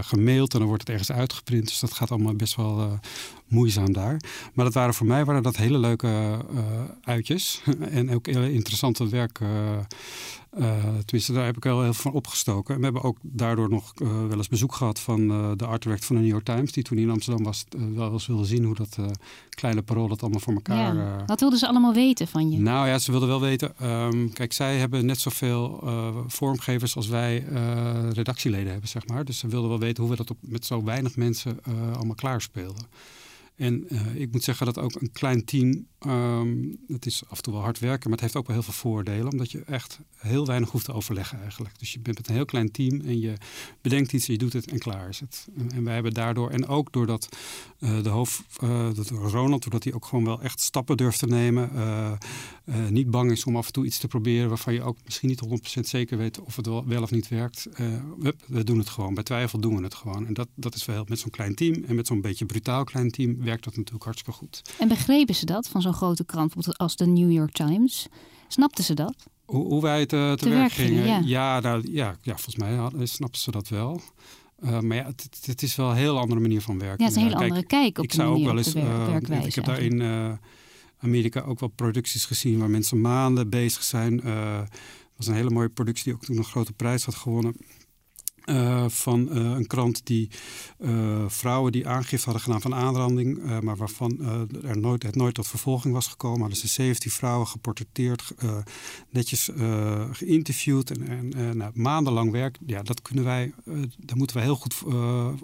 [0.02, 1.68] gemaild en dan wordt het ergens uitgeprint.
[1.68, 3.00] Dus dat gaat allemaal best wel
[3.48, 4.22] moeizaam daar.
[4.54, 6.46] Maar dat waren voor mij waren dat hele leuke
[7.04, 7.62] uitjes.
[7.90, 9.40] en ook hele interessante werk
[11.06, 12.74] tenminste, daar heb ik wel heel veel van opgestoken.
[12.74, 16.04] En we hebben ook daardoor nog uh, wel eens bezoek gehad van uh, de artwerk
[16.04, 18.76] van de New York Times, die toen in Amsterdam was, wel eens wilde zien hoe
[18.76, 18.98] dat
[19.50, 20.96] kleine parool dat allemaal voor elkaar.
[20.96, 21.24] Ja.
[21.26, 22.60] Wat wilden ze allemaal weten van je?
[22.60, 23.90] Nou ja, ze wilden wel weten.
[23.90, 25.84] Um, kijk, zij hebben net zoveel
[26.28, 27.46] vormgevers als wij
[28.14, 29.26] redactieleden hebben, zeg maar.
[29.26, 31.60] Dus ze wilden wel weten hoe we dat op, met zo weinig mensen
[31.96, 32.86] allemaal klaarspeelden.
[33.56, 37.44] En uh, ik moet zeggen dat ook een klein team, um, het is af en
[37.44, 40.00] toe wel hard werken, maar het heeft ook wel heel veel voordelen, omdat je echt
[40.16, 41.80] heel weinig hoeft te overleggen eigenlijk.
[41.80, 43.34] Dus je bent met een heel klein team en je
[43.82, 45.48] bedenkt iets, je doet het en klaar is het.
[45.58, 47.38] En, en wij hebben daardoor, en ook doordat
[47.80, 51.28] uh, de hoofd, uh, dat Ronald, doordat hij ook gewoon wel echt stappen durft te
[51.28, 51.70] nemen,
[52.90, 55.42] niet bang is om af en toe iets te proberen waarvan je ook misschien niet
[55.78, 57.68] 100% zeker weet of het wel, wel of niet werkt.
[58.20, 60.28] We, we, doen het gewoon, bij twijfel doen we het gewoon.
[60.28, 63.12] En dat, dat is wel met zo'n klein team en met zo'n beetje brutaal klein
[63.12, 64.62] team werkt dat natuurlijk hartstikke goed.
[64.80, 68.08] En begrepen ze dat van zo'n grote krant bijvoorbeeld als de New York Times?
[68.48, 69.16] Snapten ze dat?
[69.46, 71.06] Hoe, hoe wij het uh, te, te, werk, werk gingen?
[71.06, 74.02] Ja, ja, nou, ja, ja, volgens mij hadden, snapten ze dat wel.
[74.64, 76.98] Uh, maar ja, het, het, is wel een heel andere manier van werken.
[76.98, 79.08] Ja, het is een hele Kijk, andere kijk op ik zou ook wel eens, uh,
[79.08, 79.48] werkwijze.
[79.48, 80.32] Ik heb daar in uh,
[80.98, 84.18] Amerika ook wel producties gezien waar mensen maanden bezig zijn.
[84.18, 84.70] Het
[85.18, 87.56] was een hele mooie productie die ook toen een grote prijs had gewonnen.
[88.46, 90.30] Uh, van uh, een krant die
[90.80, 94.20] uh, vrouwen die aangifte hadden gedaan van aanranding, maar waarvan
[94.64, 96.40] er nooit, het nooit tot vervolging was gekomen.
[96.40, 98.34] Hadden ze 17 vrouwen geportretteerd,
[99.10, 99.50] netjes
[100.12, 102.58] geïnterviewd en, en nou, maandenlang werk.
[102.66, 103.54] Ja, dat kunnen wij,
[103.98, 104.84] daar moeten wij heel goed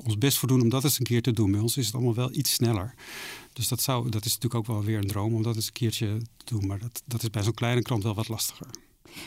[0.04, 1.52] ons best voor doen om dat eens een keer te doen.
[1.52, 2.94] Bij ons is het allemaal wel iets sneller.
[3.54, 5.74] Dus dat, zou, dat is natuurlijk ook wel weer een droom om dat eens een
[5.74, 6.68] keertje te doen.
[6.68, 8.68] Maar dat, dat is bij zo'n kleine krant wel wat lastiger.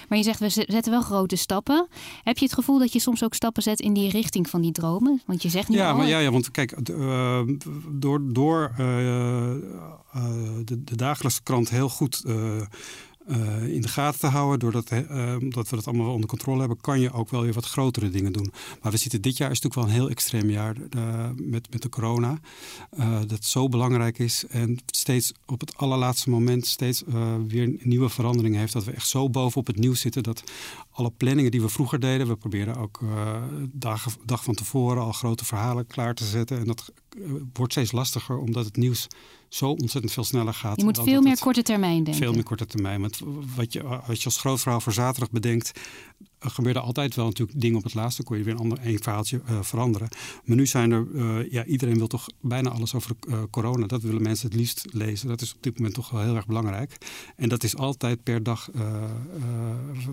[0.08, 1.88] Maar je zegt, we zetten wel grote stappen.
[2.22, 4.72] Heb je het gevoel dat je soms ook stappen zet in die richting van die
[4.72, 5.22] dromen?
[5.26, 5.96] Want je zegt nu ja, al...
[5.96, 7.40] Maar, ja, ja, want kijk, uh,
[7.88, 8.76] door, door uh,
[10.64, 12.24] de, de dagelijkse krant heel goed
[13.28, 14.58] uh, in de gaten te houden.
[14.58, 17.52] Doordat uh, dat we dat allemaal wel onder controle hebben, kan je ook wel weer
[17.52, 18.52] wat grotere dingen doen.
[18.82, 21.82] Maar we zitten dit jaar is natuurlijk wel een heel extreem jaar uh, met, met
[21.82, 22.38] de corona.
[23.26, 27.02] dat zo belangrijk is en steeds op het allerlaatste moment steeds
[27.46, 28.72] weer nieuwe veranderingen heeft.
[28.72, 30.42] Dat we echt zo bovenop het nieuws zitten dat
[30.90, 33.00] alle planningen die we vroeger deden, we proberen ook
[33.72, 36.58] dagen, dag van tevoren al grote verhalen klaar te zetten.
[36.58, 36.92] En dat
[37.52, 39.08] wordt steeds lastiger omdat het nieuws
[39.54, 40.76] zo ontzettend veel sneller gaat.
[40.76, 42.22] Je moet veel meer korte termijn denken.
[42.22, 43.00] Veel meer korte termijn.
[43.00, 43.20] Want
[43.56, 45.80] wat je, als je als grootverhaal voor zaterdag bedenkt,
[46.38, 48.22] gebeurde altijd wel natuurlijk dingen op het laatste.
[48.22, 50.08] Dan kon je weer een ander een verhaaltje uh, veranderen.
[50.44, 53.86] Maar nu zijn er, uh, ja, iedereen wil toch bijna alles over uh, corona.
[53.86, 55.28] Dat willen mensen het liefst lezen.
[55.28, 56.96] Dat is op dit moment toch wel heel erg belangrijk.
[57.36, 58.70] En dat is altijd per dag,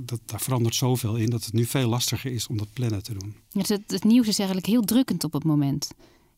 [0.05, 3.13] dat, daar verandert zoveel in dat het nu veel lastiger is om dat plannen te
[3.13, 3.35] doen.
[3.51, 5.89] Dus het, het nieuws is eigenlijk heel drukkend op het moment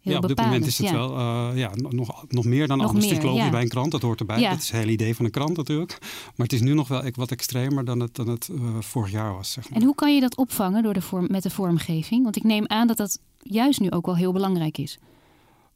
[0.01, 0.93] ja, op dit moment is het ja.
[0.93, 3.09] wel uh, ja, nog, nog meer dan nog anders.
[3.09, 3.45] Meer, ja.
[3.45, 4.39] je bij een krant, dat hoort erbij.
[4.39, 4.49] Ja.
[4.49, 5.97] Dat is het hele idee van een krant natuurlijk.
[6.35, 9.33] Maar het is nu nog wel wat extremer dan het, dan het uh, vorig jaar
[9.33, 9.51] was.
[9.51, 9.79] Zeg maar.
[9.79, 12.23] En hoe kan je dat opvangen door de vorm, met de vormgeving?
[12.23, 14.99] Want ik neem aan dat dat juist nu ook wel heel belangrijk is.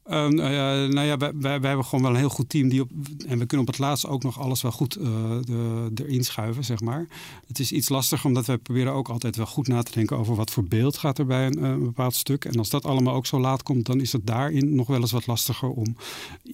[0.08, 2.68] Uh, nou ja, wij, wij, wij, hebben gewoon wel een heel goed team.
[2.68, 2.90] Die op,
[3.26, 5.04] en we kunnen op het laatst ook nog alles wel goed uh,
[5.44, 7.06] de, erin schuiven, zeg maar.
[7.46, 10.34] Het is iets lastiger, omdat wij proberen ook altijd wel goed na te denken over
[10.34, 12.44] wat voor beeld gaat er bij een, een bepaald stuk.
[12.44, 15.12] En als dat allemaal ook zo laat komt, dan is het daarin nog wel eens
[15.12, 15.96] wat lastiger om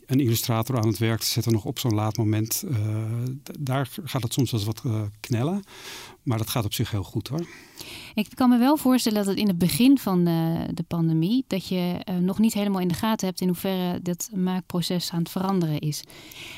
[0.06, 2.64] een illustrator aan het werk te zetten, nog op zo'n laat moment.
[2.70, 2.76] Uh,
[3.58, 5.62] daar gaat het soms wel eens wat knellen.
[6.22, 7.46] Maar dat gaat op zich heel goed hoor.
[8.14, 11.68] Ik kan me wel voorstellen dat het in het begin van de, de pandemie, dat
[11.68, 15.30] je uh, nog niet helemaal in de gaten hebt in hoeverre dat maakproces aan het
[15.30, 16.04] veranderen is.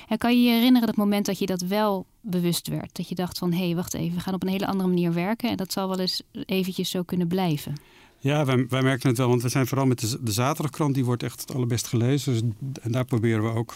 [0.08, 2.96] En kan je je herinneren dat moment dat je dat wel bewust werd?
[2.96, 5.12] Dat je dacht van hé, hey, wacht even, we gaan op een hele andere manier
[5.12, 7.74] werken en dat zal wel eens eventjes zo kunnen blijven.
[8.18, 11.04] Ja, wij, wij merken het wel, want we zijn vooral met de, de zaterdagkrant, die
[11.04, 12.32] wordt echt het allerbest gelezen.
[12.32, 12.42] Dus,
[12.82, 13.74] en daar proberen we ook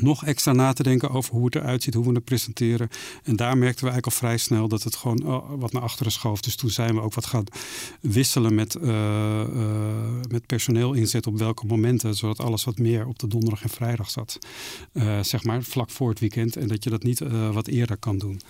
[0.00, 2.88] nog extra na te denken over hoe het eruit ziet, hoe we het presenteren.
[3.22, 6.12] En daar merkten we eigenlijk al vrij snel dat het gewoon oh, wat naar achteren
[6.12, 6.40] schoof.
[6.40, 7.44] Dus toen zijn we ook wat gaan
[8.00, 9.46] wisselen met, uh, uh,
[10.30, 14.10] met personeel inzet op welke momenten, zodat alles wat meer op de donderdag en vrijdag
[14.10, 14.38] zat.
[14.92, 17.18] Uh, zeg maar vlak voor het weekend en dat je dat niet
[17.52, 18.40] wat eerder kan doen.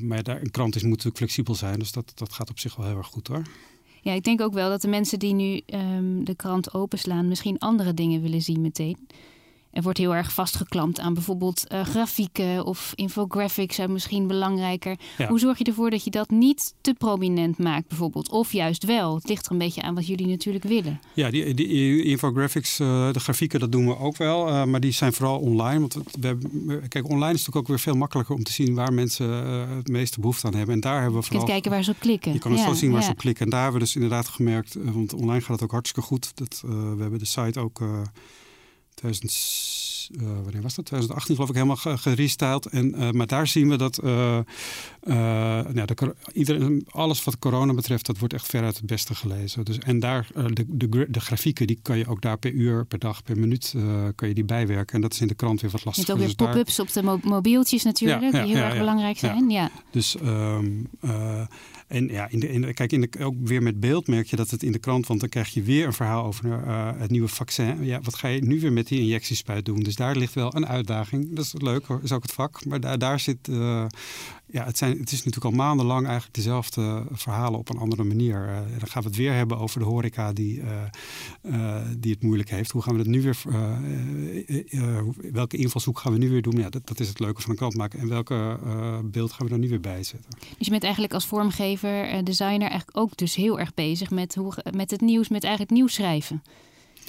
[0.00, 2.76] maar daar, een krant is, moet natuurlijk flexibel zijn, dus dat, dat gaat op zich
[2.76, 3.42] wel heel erg goed hoor.
[4.06, 7.58] Ja, ik denk ook wel dat de mensen die nu um, de krant openslaan misschien
[7.58, 8.96] andere dingen willen zien meteen.
[9.76, 14.96] Er wordt heel erg vastgeklampt aan bijvoorbeeld uh, grafieken of infographics zijn misschien belangrijker.
[15.18, 15.28] Ja.
[15.28, 18.30] Hoe zorg je ervoor dat je dat niet te prominent maakt bijvoorbeeld?
[18.30, 19.14] Of juist wel?
[19.14, 21.00] Het ligt er een beetje aan wat jullie natuurlijk willen.
[21.14, 24.48] Ja, die, die infographics, uh, de grafieken, dat doen we ook wel.
[24.48, 25.80] Uh, maar die zijn vooral online.
[25.80, 28.92] Want we hebben, kijk, online is natuurlijk ook weer veel makkelijker om te zien waar
[28.92, 29.30] mensen
[29.76, 30.74] het meeste behoefte aan hebben.
[30.74, 31.40] En daar hebben we vooral...
[31.40, 32.32] Je kunt kijken waar ze op klikken.
[32.32, 33.06] Je kan het ja, zo zien waar ja.
[33.06, 33.44] ze op klikken.
[33.44, 36.32] En daar hebben we dus inderdaad gemerkt, want online gaat het ook hartstikke goed.
[36.34, 37.80] Dat, we hebben de site ook...
[38.96, 40.84] 2000, uh, wanneer was dat?
[40.84, 42.66] 2018 geloof ik helemaal gerestyled.
[42.66, 44.38] En, uh, maar daar zien we dat uh,
[45.14, 49.64] nou, de, iedereen, alles wat corona betreft, dat wordt echt veruit het beste gelezen.
[49.64, 52.98] Dus, en daar, de, de, de, grafieken, die kan je ook daar per uur, per
[52.98, 53.74] dag, per minuut
[54.14, 54.94] kan je die bijwerken.
[54.94, 56.14] En dat is in de krant weer wat lastiger.
[56.14, 58.62] Je hebt ook weer dus pop-ups op de mo mobieltjes natuurlijk, ja, ja, die heel
[58.62, 59.50] ja, erg belangrijk zijn.
[59.50, 59.70] Ja.
[59.90, 60.88] Dus um,
[61.86, 64.50] en ja, in de, in kijk, in de, ook weer met beeld merk je dat
[64.50, 67.28] het in de krant, want dan krijg je weer een verhaal over uh, het nieuwe
[67.28, 67.84] vaccin.
[67.84, 69.80] Ja, wat ga je nu weer met die injectiespuit doen?
[69.80, 71.34] Dus daar ligt wel een uitdaging.
[71.34, 72.64] Dat is leuk hoor, is ook het vak.
[72.64, 73.84] Maar daar, daar zit, uh,
[74.46, 78.48] ja, het, zijn, het is natuurlijk al maandenlang eigenlijk dezelfde verhalen op een andere manier.
[78.48, 80.62] Uh, dan gaan we het weer hebben over de horeca die,
[81.98, 82.70] die het moeilijk heeft.
[82.70, 83.42] Hoe gaan we het nu weer,
[85.32, 86.58] welke invalshoek gaan we nu weer doen?
[86.58, 87.98] Ja, dat, dat is het leuke van een krant maken.
[87.98, 88.58] En welke
[89.04, 90.30] beeld gaan we er nu weer bij zetten?
[90.38, 94.54] Dus je bent eigenlijk als vormgever, designer eigenlijk ook dus heel erg bezig met, hoe,
[94.70, 96.42] met het nieuws, met eigenlijk nieuws schrijven.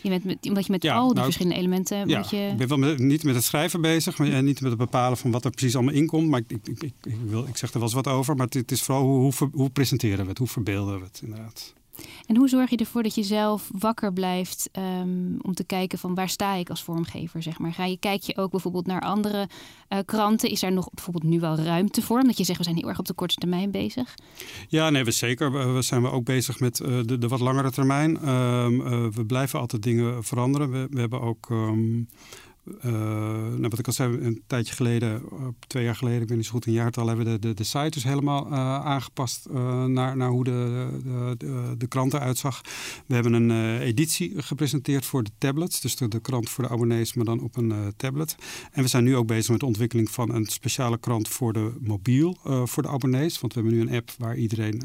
[0.02, 2.08] Je bent met, omdat je met ja, al die nou, verschillende elementen.
[2.08, 2.48] Ja, moet je...
[2.52, 5.32] ik ben wel met, niet met het schrijven bezig, maar niet met het bepalen van
[5.32, 6.30] wat er precies allemaal in komt.
[6.30, 8.36] Maar ik, ik, ik, ik, wil, ik zeg er wel eens wat over.
[8.36, 11.20] Maar het, het is vooral hoe, hoe, hoe presenteren we het, hoe verbeelden we het
[11.24, 11.74] inderdaad.
[12.26, 14.70] En hoe zorg je ervoor dat je zelf wakker blijft
[15.02, 17.74] um, om te kijken van waar sta ik als vormgever, zeg maar.
[17.74, 19.48] Ga je, kijk je ook bijvoorbeeld naar andere
[19.90, 20.50] uh, kranten?
[20.50, 22.20] Is er nog bijvoorbeeld nu wel ruimte voor?
[22.20, 24.16] Omdat je zegt, we zijn heel erg op de korte termijn bezig.
[24.68, 25.74] Ja, nee, we zeker.
[25.74, 28.30] We, zijn we ook bezig met uh, de, wat langere termijn.
[28.30, 30.72] Um, uh, we blijven altijd dingen veranderen.
[30.72, 31.50] We, we hebben ook...
[31.50, 32.08] Um,
[32.82, 35.24] nou, wat ik al zei, een tijdje geleden,
[35.68, 37.64] twee jaar geleden, ik ben niet zo goed een jaartal, hebben we de, de, de
[37.64, 38.50] site dus helemaal
[38.86, 39.50] aangepast
[39.88, 40.88] naar, naar hoe de,
[41.38, 42.62] de, de, krant eruit zag.
[43.06, 47.14] We hebben een editie gepresenteerd voor de tablets, dus de, de krant voor de abonnees,
[47.14, 48.36] maar dan op een tablet.
[48.72, 51.72] En we zijn nu ook bezig met de ontwikkeling van een speciale krant voor de
[51.80, 53.40] mobiel, voor de abonnees.
[53.40, 54.82] Want we hebben nu een app waar iedereen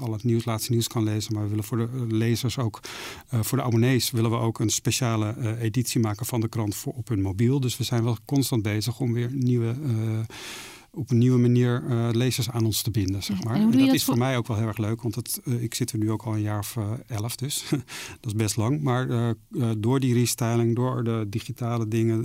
[0.00, 2.80] al het nieuws, laatste nieuws kan lezen, maar we willen voor de lezers ook,
[3.28, 7.08] voor de abonnees willen we ook een speciale editie maken van de krant voor op
[7.08, 7.60] hun mobiel.
[7.60, 10.18] Dus we zijn wel constant bezig om weer nieuwe, uh,
[10.90, 13.22] op een nieuwe manier uh, lezers aan ons te binden.
[13.22, 13.54] Zeg maar.
[13.54, 15.98] en, dat, is voor mij ook wel heel erg leuk, want het, ik zit er
[15.98, 17.64] nu ook al een jaar of elf, dus
[18.20, 18.82] dat is best lang.
[18.82, 19.34] Maar
[19.78, 22.24] door die restyling, door de digitale dingen,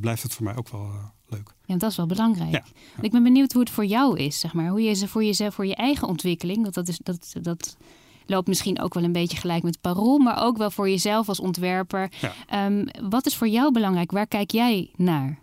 [0.00, 0.90] blijft het voor mij ook wel
[1.28, 1.54] leuk.
[1.64, 2.52] Ja, dat is wel belangrijk.
[2.52, 2.64] Ja,
[3.00, 4.68] Ik ben benieuwd hoe het voor jou is, zeg maar.
[4.68, 7.32] Hoe je ze voor jezelf, voor je eigen ontwikkeling, want dat is dat.
[7.42, 7.76] dat
[8.26, 11.40] loopt misschien ook wel een beetje gelijk met parool, maar ook wel voor jezelf als
[11.40, 12.10] ontwerper.
[12.46, 14.10] Ehm, wat is voor jou belangrijk?
[14.10, 15.42] Waar kijk jij naar?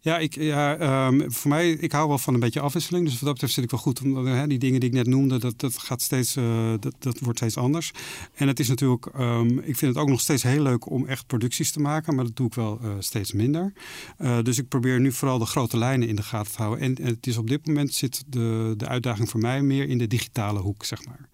[0.00, 3.04] Ja, ik, ja ehm, voor mij, ik hou wel van een beetje afwisseling.
[3.04, 4.00] Dus wat dat betreft zit ik wel goed.
[4.00, 7.18] Omdat, hè, die dingen die ik net noemde, dat, dat gaat steeds, uh, dat, dat
[7.18, 7.92] wordt steeds anders.
[8.34, 11.26] En het is natuurlijk, um, ik vind het ook nog steeds heel leuk om echt
[11.26, 12.14] producties te maken.
[12.14, 13.72] Maar dat doe ik wel uh, steeds minder.
[14.18, 16.84] Uh, dus ik probeer nu vooral de grote lijnen in de gaten te houden.
[16.84, 19.98] En, en het is op dit moment zit de, de uitdaging voor mij meer in
[19.98, 21.28] de digitale hoek, zeg maar.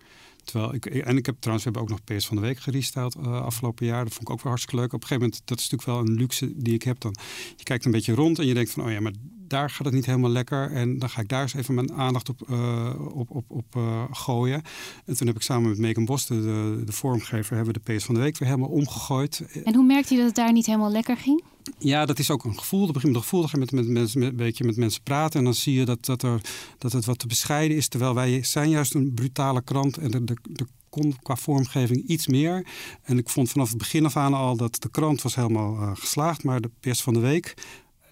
[0.45, 3.15] Terwijl ik, en ik heb trouwens, we hebben ook nog PS van de Week gerestyled
[3.15, 4.05] uh, afgelopen jaar.
[4.05, 4.93] Dat vond ik ook wel hartstikke leuk.
[4.93, 7.01] Op een gegeven moment, dat is natuurlijk wel een luxe die ik heb.
[7.01, 7.17] Dan,
[7.57, 9.13] je kijkt een beetje rond en je denkt van, oh ja, maar
[9.49, 10.71] daar gaat het niet helemaal lekker.
[10.71, 14.05] En dan ga ik daar eens even mijn aandacht op, uh, op, op, op uh,
[14.11, 14.63] gooien.
[15.05, 17.95] En toen heb ik samen met Megan Bos, de, de, de vormgever, hebben we de
[17.95, 19.63] PS van de Week weer helemaal omgegooid.
[19.65, 21.43] En hoe merkte je dat het daar niet helemaal lekker ging?
[21.79, 22.89] Ja, dat is ook een gevoel.
[22.89, 25.39] Een gegeven moment met, met met, een beetje met mensen praten.
[25.39, 26.41] En dan zie je dat, dat, er,
[26.79, 27.89] dat het wat te bescheiden is.
[27.89, 29.97] Terwijl wij zijn juist een brutale krant.
[29.97, 32.67] En de, de, de kon qua vormgeving iets meer.
[33.03, 35.91] En ik vond vanaf het begin af aan al dat de krant was helemaal uh,
[35.95, 36.45] geslaagd.
[36.45, 37.55] Maar de pers van de week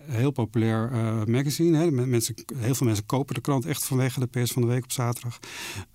[0.06, 1.78] heel populair uh, magazine.
[1.78, 1.90] Hè.
[1.90, 4.92] Mensen, heel veel mensen kopen de krant echt vanwege de pers van de week op
[4.92, 5.38] zaterdag.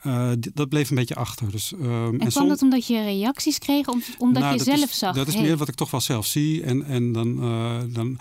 [0.06, 1.52] Uh, dat bleef een beetje achter.
[1.52, 4.92] Dus, um, en, en kwam dat omdat je reacties kreeg, om, omdat nou, je zelf
[4.92, 5.16] zag?
[5.16, 6.64] Dat is meer wat ik toch wel zelf zie.
[6.64, 8.20] En, en dan, uh, dan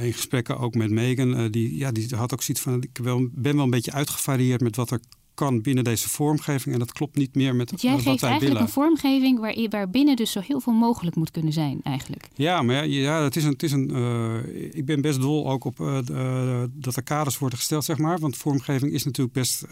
[0.00, 3.54] in gesprekken ook met Megan, die, ja, die had ook zoiets van: ik wel, ben
[3.54, 5.00] wel een beetje uitgevarieerd met wat er
[5.38, 6.74] kan binnen deze vormgeving.
[6.74, 8.76] En dat klopt niet meer met Want jij wat geeft wij eigenlijk willen.
[8.76, 12.28] een vormgeving waar, waarbinnen dus zo heel veel mogelijk moet kunnen zijn eigenlijk.
[12.34, 15.50] Ja, maar ja, ja het is een, het is een, uh, ik ben best dol
[15.50, 18.18] ook op uh, uh, dat er kaders worden gesteld, zeg maar.
[18.18, 19.66] Want vormgeving is natuurlijk best,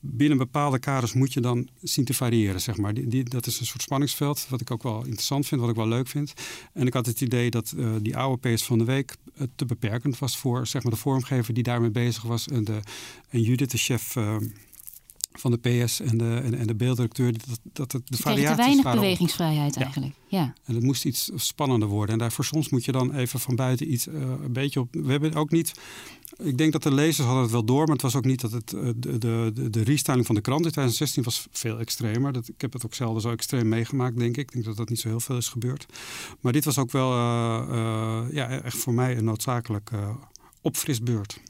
[0.00, 2.94] binnen bepaalde kaders moet je dan zien te variëren, zeg maar.
[2.94, 5.76] Die, die, dat is een soort spanningsveld, wat ik ook wel interessant vind, wat ik
[5.76, 6.32] wel leuk vind.
[6.72, 9.16] En ik had het idee dat die oude PS van de week
[9.54, 12.48] te beperkend was voor zeg maar, de vormgever die daarmee bezig was.
[12.48, 12.80] En, de,
[13.28, 14.44] en Judith, de chef Ehm,
[15.32, 17.32] van de PS en de, en, en de beelddirecteur.
[17.32, 20.14] Dat, dat het de variaties te weinig bewegingsvrijheid eigenlijk.
[20.26, 20.54] Ja.
[20.64, 22.12] En het moest iets spannender worden.
[22.12, 24.88] En daarvoor soms moet je dan even van buiten iets uh, een beetje op.
[24.92, 25.72] We hebben ook niet.
[26.36, 28.52] Ik denk dat de lezers hadden het wel door, maar het was ook niet dat
[28.52, 32.32] het, uh, de, de, de restyling van de krant in 2016 was veel extremer.
[32.32, 34.42] Dat, ik heb het ook zelden zo extreem meegemaakt, denk ik.
[34.42, 35.86] Ik denk dat dat niet zo heel veel is gebeurd.
[36.40, 39.90] Maar dit was ook wel uh, ja, echt voor mij een noodzakelijk
[40.60, 41.40] opfrisbeurt.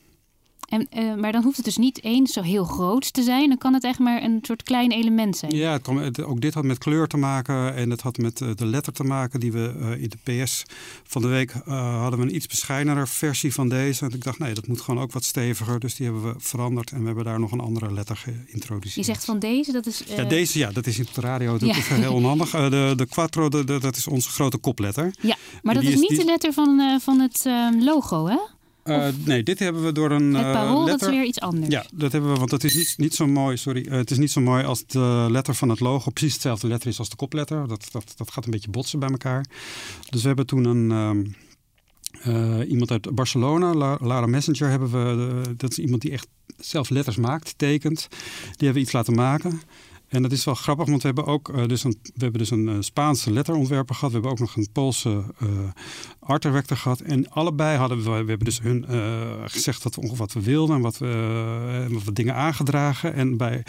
[0.73, 3.49] En, uh, maar dan hoeft het dus niet eens zo heel groot te zijn.
[3.49, 5.57] Dan kan het echt maar een soort klein element zijn.
[5.57, 7.75] Ja, het kan, ook dit had met kleur te maken.
[7.75, 10.63] En het had met uh, de letter te maken die we uh, in de PS
[11.05, 14.05] van de week hadden we een iets bescheidener versie van deze.
[14.05, 15.81] En ik dacht, nee, dat moet gewoon ook wat steviger.
[15.81, 16.91] Dus die hebben we veranderd.
[16.91, 19.07] En we hebben daar nog een andere letter geïntroduceerd.
[19.07, 20.03] Je zegt van deze, dat is...
[20.17, 21.77] Ja, deze, ja, dat is in de radio dat ja.
[21.77, 22.51] is heel onhandig.
[22.51, 25.15] de, de Quattro, de, de, dat is onze grote kopletter.
[25.21, 26.19] Ja, maar dat is, is niet die...
[26.19, 28.39] de letter van, van het logo, hè?
[28.85, 30.35] Uh, nee, dit hebben we door een.
[30.35, 30.99] Het parool, uh, letter...
[30.99, 31.73] dat is weer iets anders.
[31.73, 33.57] Ja, dat hebben we, want het is niet, niet zo mooi.
[33.57, 36.11] Sorry, uh, het is niet zo mooi als de letter van het logo.
[36.11, 37.69] Precies hetzelfde letter is als de kopletter.
[37.69, 39.47] Dat, dat, dat gaat een beetje botsen bij elkaar.
[40.11, 40.91] Dus we hebben toen een.
[40.91, 41.37] Um,
[42.63, 45.57] iemand uit Barcelona, Lara Messenger, hebben we.
[45.57, 48.09] dat is iemand die echt zelf letters maakt, tekent.
[48.11, 48.19] Die
[48.57, 49.61] hebben we iets laten maken.
[50.13, 52.51] En dat is wel grappig, want we hebben ook uh, dus een, we hebben dus
[52.51, 54.11] een uh, Spaanse letterontwerper gehad.
[54.11, 55.49] We hebben ook nog een Poolse uh,
[56.21, 57.01] art director gehad.
[57.01, 58.85] En allebei hadden we, we hebben dus hun
[59.45, 63.15] gezegd wat we, wat we wilden en wat we, wat dingen aangedragen.
[63.15, 63.65] En bij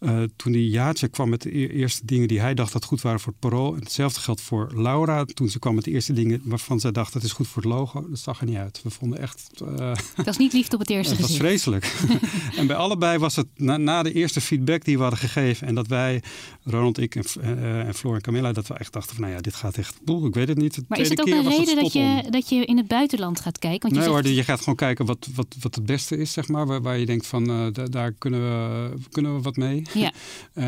[0.00, 3.02] uh, toen die Jaatje kwam met de e-, eerste dingen die hij dacht dat goed
[3.02, 3.74] waren voor het parool.
[3.74, 5.24] En hetzelfde geldt voor Laura.
[5.24, 7.70] Toen ze kwam met de eerste dingen waarvan zij dacht dat is goed voor het
[7.70, 8.08] logo.
[8.08, 8.80] Dat zag er niet uit.
[8.82, 9.50] We vonden echt...
[9.62, 11.94] Uh, dat was niet liefde op het eerste Het was vreselijk.
[12.56, 15.66] en bij allebei was het na, na, de eerste feedback die we hadden gegeven.
[15.66, 16.22] En dat wij,
[16.64, 19.40] Ronald, ik en, uh, en Floor en Camilla, dat we echt dachten van nou ja,
[19.40, 20.00] dit gaat echt...
[20.04, 20.80] Boel, ik weet het niet.
[20.88, 23.80] maar is het ook een reden dat je, dat je in het buitenland gaat kijken?
[23.80, 24.26] Want je nee zegt...
[24.26, 26.66] hoor, je gaat gewoon kijken wat, wat, wat het beste is, zeg maar.
[26.66, 29.82] Waar, waar je denkt van daar kunnen we, kunnen we wat mee.
[29.94, 30.12] Ja.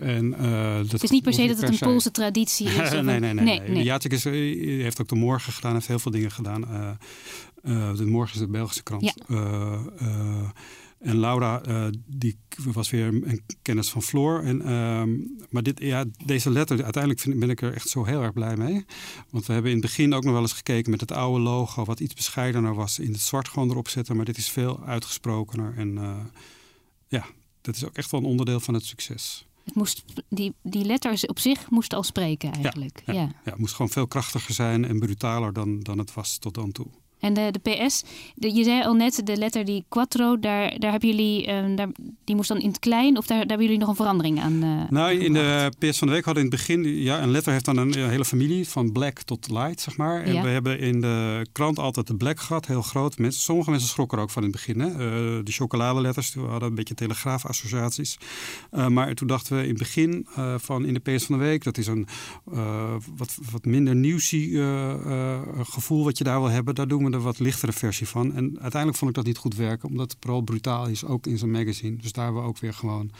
[0.00, 0.30] en,
[0.82, 2.90] dat het is niet per se dat het een Poolse traditie is.
[2.90, 3.34] nee, nee, nee.
[3.34, 3.82] nee, nee.
[3.82, 6.98] Jacek is, heeft ook de Morgen gedaan, heeft heel veel dingen gedaan.
[7.96, 9.14] de Morgen is de Belgische krant.
[9.26, 10.52] Ja.
[10.98, 14.42] En Laura, uh, die was weer een kennis van Floor.
[14.42, 15.02] En, uh,
[15.50, 18.56] maar dit, ja, deze letter, uiteindelijk vind, ben ik er echt zo heel erg blij
[18.56, 18.84] mee.
[19.30, 21.84] Want we hebben in het begin ook nog wel eens gekeken met het oude logo,
[21.84, 24.16] wat iets bescheidener was, in het zwart gewoon erop zetten.
[24.16, 25.74] Maar dit is veel uitgesprokener.
[25.76, 26.16] En uh,
[27.06, 27.26] ja,
[27.66, 29.46] dat is ook echt wel een onderdeel van het succes.
[29.64, 33.02] Het moest, die, die letters op zich moesten al spreken eigenlijk.
[33.06, 33.20] Ja, ja.
[33.20, 33.26] ja.
[33.44, 36.72] ja het moest gewoon veel krachtiger zijn en brutaler dan, dan het was tot dan
[36.72, 36.86] toe.
[37.26, 40.90] En de, de PS, de, je zei al net, de letter die quattro, daar, daar
[40.90, 41.88] hebben jullie, uh, daar,
[42.24, 44.64] die moest dan in het klein, of daar, daar hebben jullie nog een verandering aan?
[44.64, 47.52] Uh, nou, in de PS van de Week hadden in het begin, ja, een letter
[47.52, 50.22] heeft dan een, hele familie, van black tot light, zeg maar.
[50.22, 53.18] En we hebben in de krant altijd de black gehad, heel groot.
[53.18, 54.80] Mensen, sommige mensen schrokken er ook van in het begin.
[54.80, 54.90] Hè?
[54.90, 58.18] Uh, de chocoladeletters, we hadden een beetje telegraafassociaties.
[58.88, 61.78] maar toen dachten we in het begin van in de PS van de Week, dat
[61.78, 62.06] is een
[63.16, 64.60] wat, wat minder nieuwsie
[65.62, 68.34] gevoel wat je daar wil hebben, daar doen we wat lichtere versie van.
[68.34, 71.38] En uiteindelijk vond ik dat niet goed werken, omdat het vooral brutaal is, ook in
[71.38, 71.96] zijn magazine.
[71.96, 73.10] Dus daar hebben we ook weer gewoon,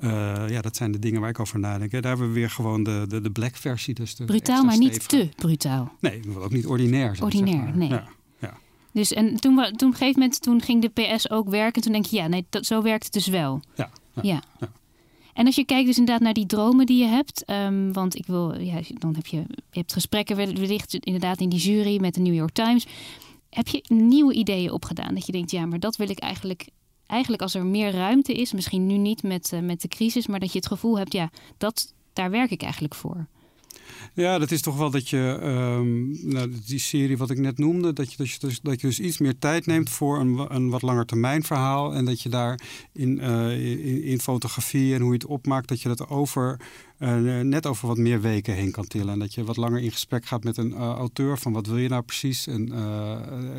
[0.00, 1.90] uh, ja, dat zijn de dingen waar ik over nadenk.
[1.90, 3.94] Daar hebben we weer gewoon de, de, de black versie.
[3.94, 5.92] Dus de brutaal, maar niet te brutaal.
[6.00, 7.16] Nee, ook niet ordinair.
[7.16, 7.76] Zijn, ordinair, zeg maar.
[7.76, 8.00] nee.
[8.38, 8.56] Ja.
[8.92, 11.82] Dus en toen, toen op een gegeven moment toen ging de PS ook werken.
[11.82, 13.60] Toen denk je, ja, nee, dat, zo werkt het dus wel.
[13.74, 13.90] Ja.
[14.22, 14.70] ja, ja.
[15.36, 18.26] En als je kijkt dus inderdaad naar die dromen die je hebt, um, want ik
[18.26, 22.20] wil, ja, dan heb je, je hebt gesprekken wellicht inderdaad in die jury met de
[22.20, 22.86] New York Times.
[23.56, 25.14] Heb je nieuwe ideeën opgedaan?
[25.14, 26.68] Dat je denkt, ja, maar dat wil ik eigenlijk.
[27.06, 30.40] Eigenlijk als er meer ruimte is, misschien nu niet met, uh, met de crisis, maar
[30.40, 33.26] dat je het gevoel hebt, ja, dat, daar werk ik eigenlijk voor.
[34.14, 37.92] Ja, dat is toch wel dat je, um, nou, die serie wat ik net noemde,
[37.92, 40.68] dat je, dat je, dus, dat je dus iets meer tijd neemt voor een, een
[40.68, 41.94] wat langer termijn verhaal.
[41.94, 42.60] En dat je daar
[42.92, 46.60] in, uh, in, fotografie en hoe je het opmaakt, dat je dat over
[46.98, 49.12] uh, net over wat meer weken heen kan tillen.
[49.12, 51.78] En dat je wat langer in gesprek gaat met een uh, auteur van wat wil
[51.78, 52.46] je nou precies.
[52.46, 52.66] En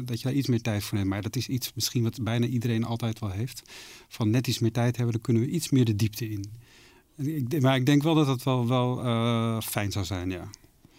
[0.06, 1.10] dat je daar iets meer tijd voor neemt.
[1.10, 3.62] Maar dat is iets misschien wat bijna iedereen altijd wel heeft.
[4.08, 6.46] Van net iets meer tijd hebben, dan kunnen we iets meer de diepte in.
[7.18, 10.50] Ik, maar ik denk wel dat het wel, wel uh, fijn zou zijn, ja.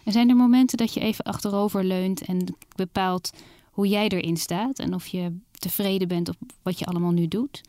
[0.03, 3.31] En zijn er momenten dat je even achterover leunt en bepaalt
[3.71, 7.61] hoe jij erin staat en of je tevreden bent op wat je allemaal nu doet?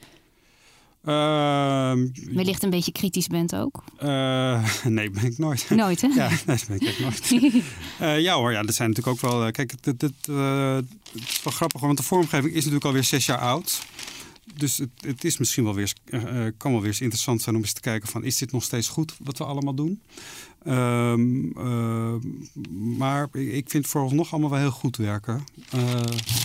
[1.04, 1.92] Uh,
[2.32, 3.84] Wellicht een beetje kritisch bent ook?
[4.02, 5.70] Uh, nee, ben ik nooit.
[5.70, 6.08] Nooit, hè?
[6.22, 7.30] Ja, nee, ben ik nooit.
[8.00, 9.50] uh, ja hoor, ja, dat zijn natuurlijk ook wel...
[9.50, 10.28] Kijk, het, het,
[11.28, 13.82] is wel grappig, want de vormgeving is natuurlijk alweer zes jaar oud
[14.56, 17.62] dus het, het, is misschien wel weer, uh, kan wel weer eens interessant zijn om
[17.62, 20.02] eens te kijken van is dit nog steeds goed wat we allemaal doen.
[20.66, 22.14] Um, uh,
[22.98, 25.44] maar ik vind vooralsnog allemaal wel heel goed werken.
[25.74, 26.00] Uh,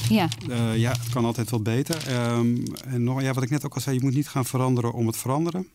[0.10, 0.30] ja.
[0.74, 2.28] ja, het kan altijd wel beter.
[2.38, 4.94] Um, en nog, ja, wat ik net ook al zei, je moet niet gaan veranderen
[4.94, 5.68] om het veranderen.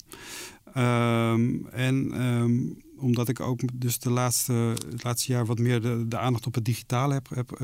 [0.76, 2.12] Um, en
[2.96, 4.52] omdat ik ook dus de laatste,
[4.90, 7.58] het laatste jaar wat meer de, de aandacht op het digitale heb, heb,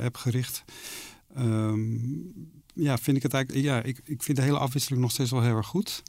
[0.00, 0.64] heb gericht
[2.78, 3.64] ja, vind ik het eigenlijk.
[3.66, 6.02] Ja, ik, ik vind de hele afwisseling nog steeds wel heel erg goed.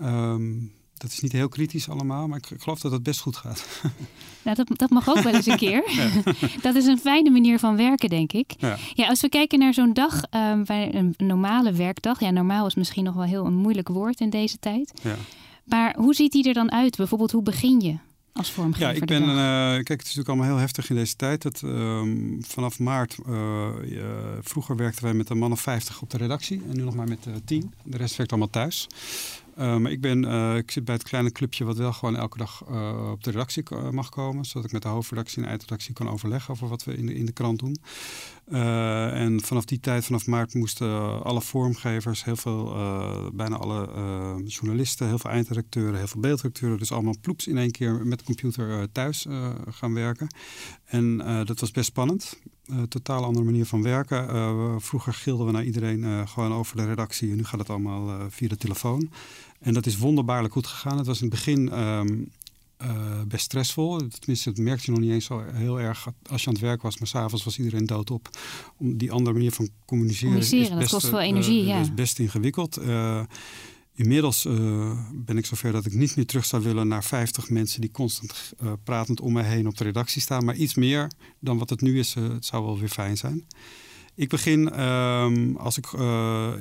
[0.00, 0.52] Ehm,
[0.94, 3.66] dat is niet heel kritisch allemaal, maar ik, geloof dat het best goed gaat.
[4.42, 5.82] Nou, dat, dat mag ook wel eens een keer.
[6.62, 8.54] Dat is een fijne manier van werken, denk ik.
[8.58, 12.20] Ja, ja als we kijken naar zo'n dag, um, een normale werkdag.
[12.20, 14.92] Ja, normaal is misschien nog wel heel een moeilijk woord in deze tijd.
[15.02, 15.16] Ja.
[15.64, 16.96] Maar hoe ziet die er dan uit?
[16.96, 17.96] Bijvoorbeeld, hoe begin je?
[18.32, 18.88] Als vormgever?
[18.88, 19.22] Ja, ik ben.
[19.22, 19.36] Uh,
[19.72, 21.42] kijk, het is natuurlijk allemaal heel heftig in deze tijd.
[21.42, 23.16] Dat, um, vanaf maart.
[23.28, 23.68] Uh,
[24.40, 26.62] vroeger werkten wij met een man of 50 op de redactie.
[26.68, 27.72] En nu nog maar met uh, 10.
[27.82, 28.86] De rest werkt allemaal thuis.
[29.60, 32.38] Uh, maar ik, ben, uh, ik zit bij het kleine clubje wat wel gewoon elke
[32.38, 34.44] dag uh, op de redactie mag komen.
[34.44, 37.14] Zodat ik met de hoofdredactie en de eindredactie kan overleggen over wat we in de,
[37.14, 37.76] in de krant doen.
[39.12, 42.64] en vanaf die tijd, vanaf maart, moesten alle vormgevers, heel veel,
[43.34, 43.88] bijna alle
[44.46, 48.24] journalisten, heel veel eindredacteuren, heel veel beeldredacteuren, dus allemaal ploeps in één keer met de
[48.24, 49.26] computer thuis
[49.70, 50.34] gaan werken.
[50.84, 52.40] En dat was best spannend.
[52.88, 54.80] Totaal andere manier van werken.
[54.80, 57.30] Vroeger gilden we naar iedereen gewoon over de redactie.
[57.30, 59.10] En nu gaat het allemaal via de telefoon.
[59.60, 60.96] En dat is wonderbaarlijk goed gegaan.
[60.98, 62.30] Het was in het begin um,
[63.28, 63.96] best stressvol.
[63.96, 66.82] Tenminste, dat merkte je nog niet eens zo heel erg als je aan het werk
[66.82, 66.98] was.
[66.98, 68.28] Maar s'avonds was iedereen doodop.
[68.76, 70.40] Om die andere manier van communiceren.
[70.40, 71.76] Communiceren, dat kost veel energie, ja.
[71.76, 72.78] Dat is best ingewikkeld.
[74.00, 77.80] Inmiddels uh, ben ik zover dat ik niet meer terug zou willen naar 50 mensen
[77.80, 80.44] die constant uh, pratend om me heen op de redactie staan.
[80.44, 83.46] Maar iets meer dan wat het nu is, uh, het zou wel weer fijn zijn.
[84.20, 85.92] Ik begin ehm, als ik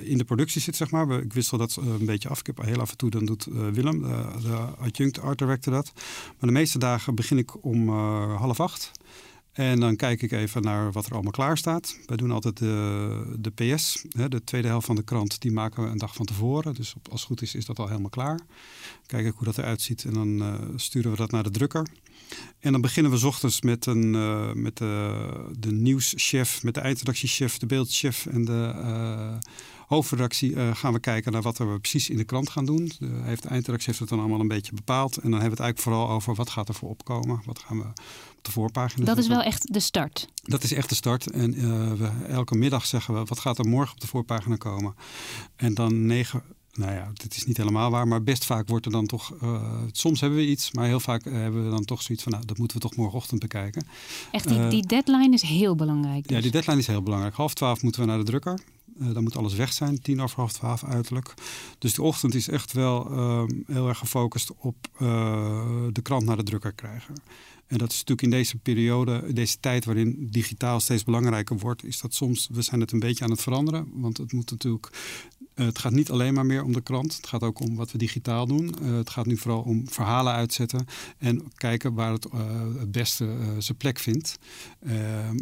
[0.02, 1.12] in de productie zit, zeg maar.
[1.12, 2.40] Ik wissel dat een beetje af.
[2.40, 5.92] Ik heb heel af en toe, dan doet Willem, de, de adjunct art director dat.
[5.96, 7.90] Maar de meeste dagen begin ik om
[8.36, 8.92] half acht.
[9.60, 12.00] En dan kijk ik even naar wat er allemaal klaar staat.
[12.06, 15.84] Wij doen altijd de, de PS, hè, de tweede helft van de krant, die maken
[15.84, 16.74] we een dag van tevoren.
[16.74, 18.40] Dus als het goed is, is dat al helemaal klaar.
[19.06, 21.88] Kijk ik hoe dat eruit ziet en dan uh, sturen we dat naar de drukker.
[22.60, 27.58] En dan beginnen we ochtends met, een, uh, met de, de nieuwschef, met de eindredactiechef,
[27.58, 28.74] de beeldchef en de
[29.90, 30.52] hoofdredactie.
[30.52, 32.92] Uh, gaan we kijken naar wat we precies in de krant gaan doen.
[33.00, 35.16] De, heeft, de eindredactie heeft het dan allemaal een beetje bepaald.
[35.16, 37.42] En dan hebben we het eigenlijk vooral over wat gaat er voor opkomen.
[37.46, 37.86] Wat gaan we
[38.38, 40.28] op de voorpagina Dat is wel echt de start.
[40.44, 41.32] Dat is echt de start.
[41.32, 41.52] En
[41.98, 44.96] we, elke middag zeggen we wat gaat er morgen op de voorpagina komen.
[45.56, 46.44] En dan negen
[46.80, 49.34] nou ja, dit is niet helemaal waar, maar best vaak wordt er dan toch.
[49.44, 49.62] Uh,
[49.92, 52.58] soms hebben we iets, maar heel vaak hebben we dan toch zoiets van: nou, dat
[52.58, 53.88] moeten we toch morgenochtend bekijken.
[54.32, 56.28] Echt, die, uh, die deadline is heel belangrijk.
[56.28, 56.36] Dus.
[56.36, 57.36] Ja, die deadline is heel belangrijk.
[57.36, 58.60] Half twaalf moeten we naar de drukker.
[59.00, 61.34] Uh, dan moet alles weg zijn, tien over half twaalf uiterlijk.
[61.78, 63.08] Dus de ochtend is echt wel
[63.66, 64.88] heel erg gefocust op
[65.92, 67.16] de krant naar de drukker krijgen.
[67.70, 72.00] En dat is natuurlijk in deze periode, deze tijd waarin digitaal steeds belangrijker wordt, is
[72.02, 73.88] dat soms, we zijn het een beetje aan het veranderen.
[73.94, 74.90] Want het moet natuurlijk,
[75.56, 77.16] uh, het gaat niet alleen maar meer om de krant.
[77.16, 78.76] Het gaat ook om wat we digitaal doen.
[78.82, 80.86] Uh, het gaat nu vooral om verhalen uitzetten
[81.18, 82.42] en kijken waar het uh,
[82.80, 84.40] het beste zijn plek vindt.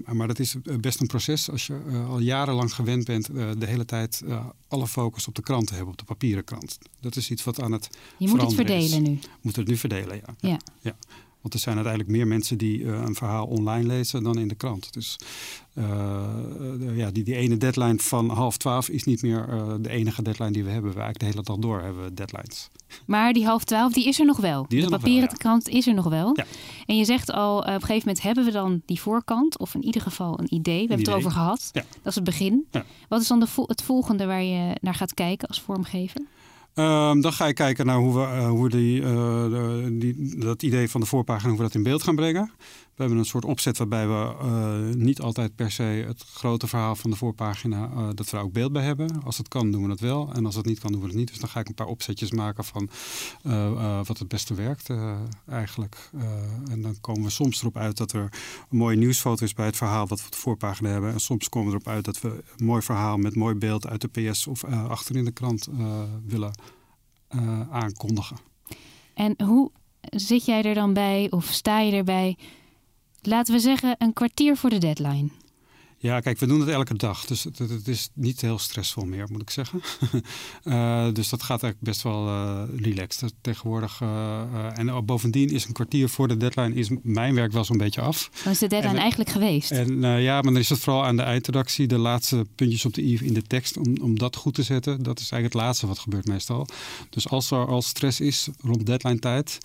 [0.05, 4.23] maar dat is best een proces als je al jarenlang gewend bent de hele tijd
[4.67, 6.77] alle focus op de krant te hebben, op de papieren krant.
[6.99, 9.09] Dat is iets wat aan het Je moet het verdelen is.
[9.09, 9.19] nu.
[9.41, 10.35] Moet het nu verdelen, ja.
[10.39, 10.59] ja.
[10.81, 10.95] ja.
[11.41, 14.55] Want er zijn uiteindelijk meer mensen die uh, een verhaal online lezen dan in de
[14.55, 14.93] krant.
[14.93, 15.19] Dus
[15.73, 20.21] uh, ja, die, die ene deadline van half twaalf is niet meer uh, de enige
[20.21, 20.93] deadline die we hebben.
[20.93, 22.69] We eigenlijk de hele dag door hebben we deadlines.
[23.05, 24.65] Maar die half twaalf, die is er nog wel.
[24.67, 25.37] Die de papieren wel, ja.
[25.37, 26.31] krant is er nog wel.
[26.33, 26.45] Ja.
[26.85, 29.57] En je zegt al, op een gegeven moment hebben we dan die voorkant.
[29.57, 30.81] Of in ieder geval een idee.
[30.81, 31.69] We hebben het erover gehad.
[31.73, 31.81] Ja.
[31.81, 32.67] Dat is het begin.
[33.09, 36.21] Wat is dan de het volgende waar je naar gaat kijken als vormgever?
[36.79, 40.89] Um, dan ga je kijken naar hoe we, uh, hoe die, de, die, dat idee
[40.89, 42.51] van de voorpagina, hoe we dat in beeld gaan brengen.
[42.97, 46.95] We hebben een soort opzet waarbij we uh, niet altijd per se het grote verhaal
[46.95, 49.23] van de voorpagina, dat we ook beeld bij hebben.
[49.23, 50.33] Als het kan, doen we dat wel.
[50.33, 51.27] En als het niet kan, doen we het niet.
[51.27, 52.89] Dus dan ga ik een paar opzetjes maken van
[54.05, 54.89] wat het beste werkt
[55.49, 56.09] eigenlijk.
[56.69, 58.29] en dan komen we soms erop uit dat er
[58.69, 61.13] een mooie nieuwsfoto is bij het verhaal wat we op de voorpagina hebben.
[61.13, 64.01] En soms komen we erop uit dat we een mooi verhaal met mooi beeld uit
[64.01, 65.67] de PS of achter in de krant
[66.25, 66.59] willen
[67.71, 68.37] aankondigen.
[69.13, 69.71] En hoe
[70.01, 72.37] zit jij er dan bij of sta je erbij?
[73.21, 75.29] Laten we zeggen een kwartier voor de deadline.
[75.99, 77.25] Ja, kijk, we doen het elke dag.
[77.25, 79.81] Dus het, het is niet heel stressvol meer, moet ik zeggen.
[80.63, 84.01] uh, dus dat gaat eigenlijk best wel uh, relaxed tegenwoordig.
[84.01, 88.01] Uh, en bovendien is een kwartier voor de deadline is mijn werk wel zo'n beetje
[88.01, 88.29] af.
[88.43, 89.71] Dan is de deadline en, eigenlijk geweest.
[89.71, 91.87] En ja, maar dan is het vooral aan de eindredactie.
[91.87, 93.77] De laatste puntjes op de i in de tekst.
[93.77, 95.03] Om, om dat goed te zetten.
[95.03, 96.67] Dat is eigenlijk het laatste wat gebeurt meestal.
[97.09, 99.57] Dus als er al stress is rond deadline tijd.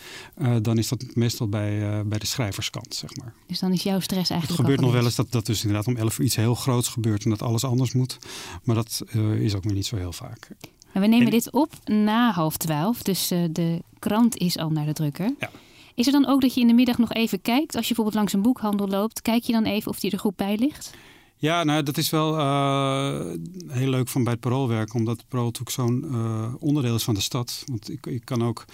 [0.63, 3.35] dan is dat meestal bij, bij de schrijverskant, zeg maar.
[3.47, 5.87] Dus dan is jouw stress eigenlijk Het gebeurt nog wel eens dat dat dus inderdaad
[5.87, 8.19] om 11 uur iets heel groots gebeurt en dat alles anders moet.
[8.65, 10.49] Maar dat uh, is ook weer niet zo heel vaak.
[10.93, 14.87] We nemen en, dit op na half twaalf, dus uh, de krant is al naar
[14.87, 15.35] de drukker.
[15.39, 15.51] Ja.
[15.95, 18.17] Is er dan ook dat je in de middag nog even kijkt, als je bijvoorbeeld
[18.17, 20.95] langs een boekhandel loopt, kijk je dan even of die er goed bij ligt?
[21.43, 23.21] Ja, nou, dat is wel uh,
[23.69, 27.15] heel leuk van bij het paroolwerk, omdat het parool natuurlijk zo'n uh, onderdeel is van
[27.15, 27.65] de stad.
[27.67, 28.65] Want ik, ik kan ook,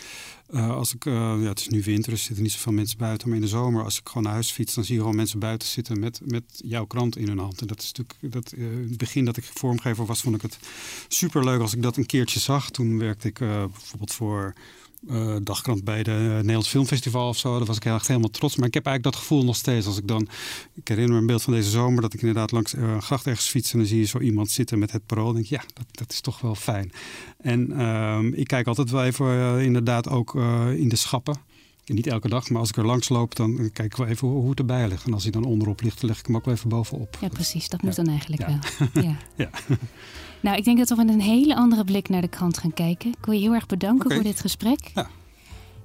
[0.50, 3.36] uh, als ik, ja, het is nu winter, er zitten niet zoveel mensen buiten, maar
[3.36, 5.68] in de zomer, als ik gewoon naar huis fiets, dan zie je gewoon mensen buiten
[5.68, 7.60] zitten met, met jouw krant in hun hand.
[7.60, 10.58] En dat is natuurlijk, dat, in het begin dat ik vormgever was, vond ik het
[11.08, 12.70] super leuk als ik dat een keertje zag.
[12.70, 14.54] Toen werkte ik bijvoorbeeld voor
[15.06, 17.56] uh, dagkrant bij de Nederlands Filmfestival of zo.
[17.56, 18.56] Daar was ik echt helemaal trots.
[18.56, 19.86] Maar ik heb eigenlijk dat gevoel nog steeds.
[19.86, 20.28] Als ik dan,
[20.74, 23.26] ik herinner me een beeld van deze zomer dat ik inderdaad langs uh, een gracht
[23.26, 25.28] ergens fiets en dan zie je zo iemand zitten met het parool.
[25.28, 26.92] En denk ja, dat, dat is toch wel fijn.
[27.38, 30.34] En uh, ik kijk altijd wel even inderdaad ook
[30.74, 31.46] in de schappen.
[31.94, 34.40] Niet elke dag, maar als ik er langs loop, dan kijk ik wel even hoe,
[34.40, 35.06] hoe het erbij ligt.
[35.06, 37.18] En als hij dan onderop ligt, dan leg ik hem ook wel even bovenop.
[37.20, 37.68] Ja, precies.
[37.68, 38.02] Dat moet ja.
[38.02, 38.58] dan eigenlijk ja.
[38.78, 39.02] wel.
[39.02, 39.16] Ja.
[39.36, 39.50] ja.
[40.40, 43.10] Nou, ik denk dat we met een hele andere blik naar de krant gaan kijken.
[43.10, 44.16] Ik wil je heel erg bedanken okay.
[44.16, 44.90] voor dit gesprek.
[44.94, 45.08] Ja.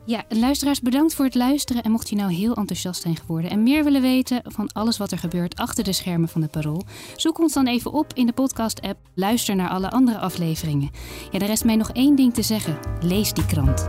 [0.06, 1.84] Ja, luisteraars, bedankt voor het luisteren.
[1.84, 5.12] En mocht je nou heel enthousiast zijn geworden en meer willen weten van alles wat
[5.12, 6.84] er gebeurt achter de schermen van de Parool,
[7.16, 8.99] zoek ons dan even op in de podcast-app.
[9.14, 10.91] Luister naar alle andere afleveringen.
[11.32, 13.88] Ja, er rest mij nog één ding te zeggen: lees die krant.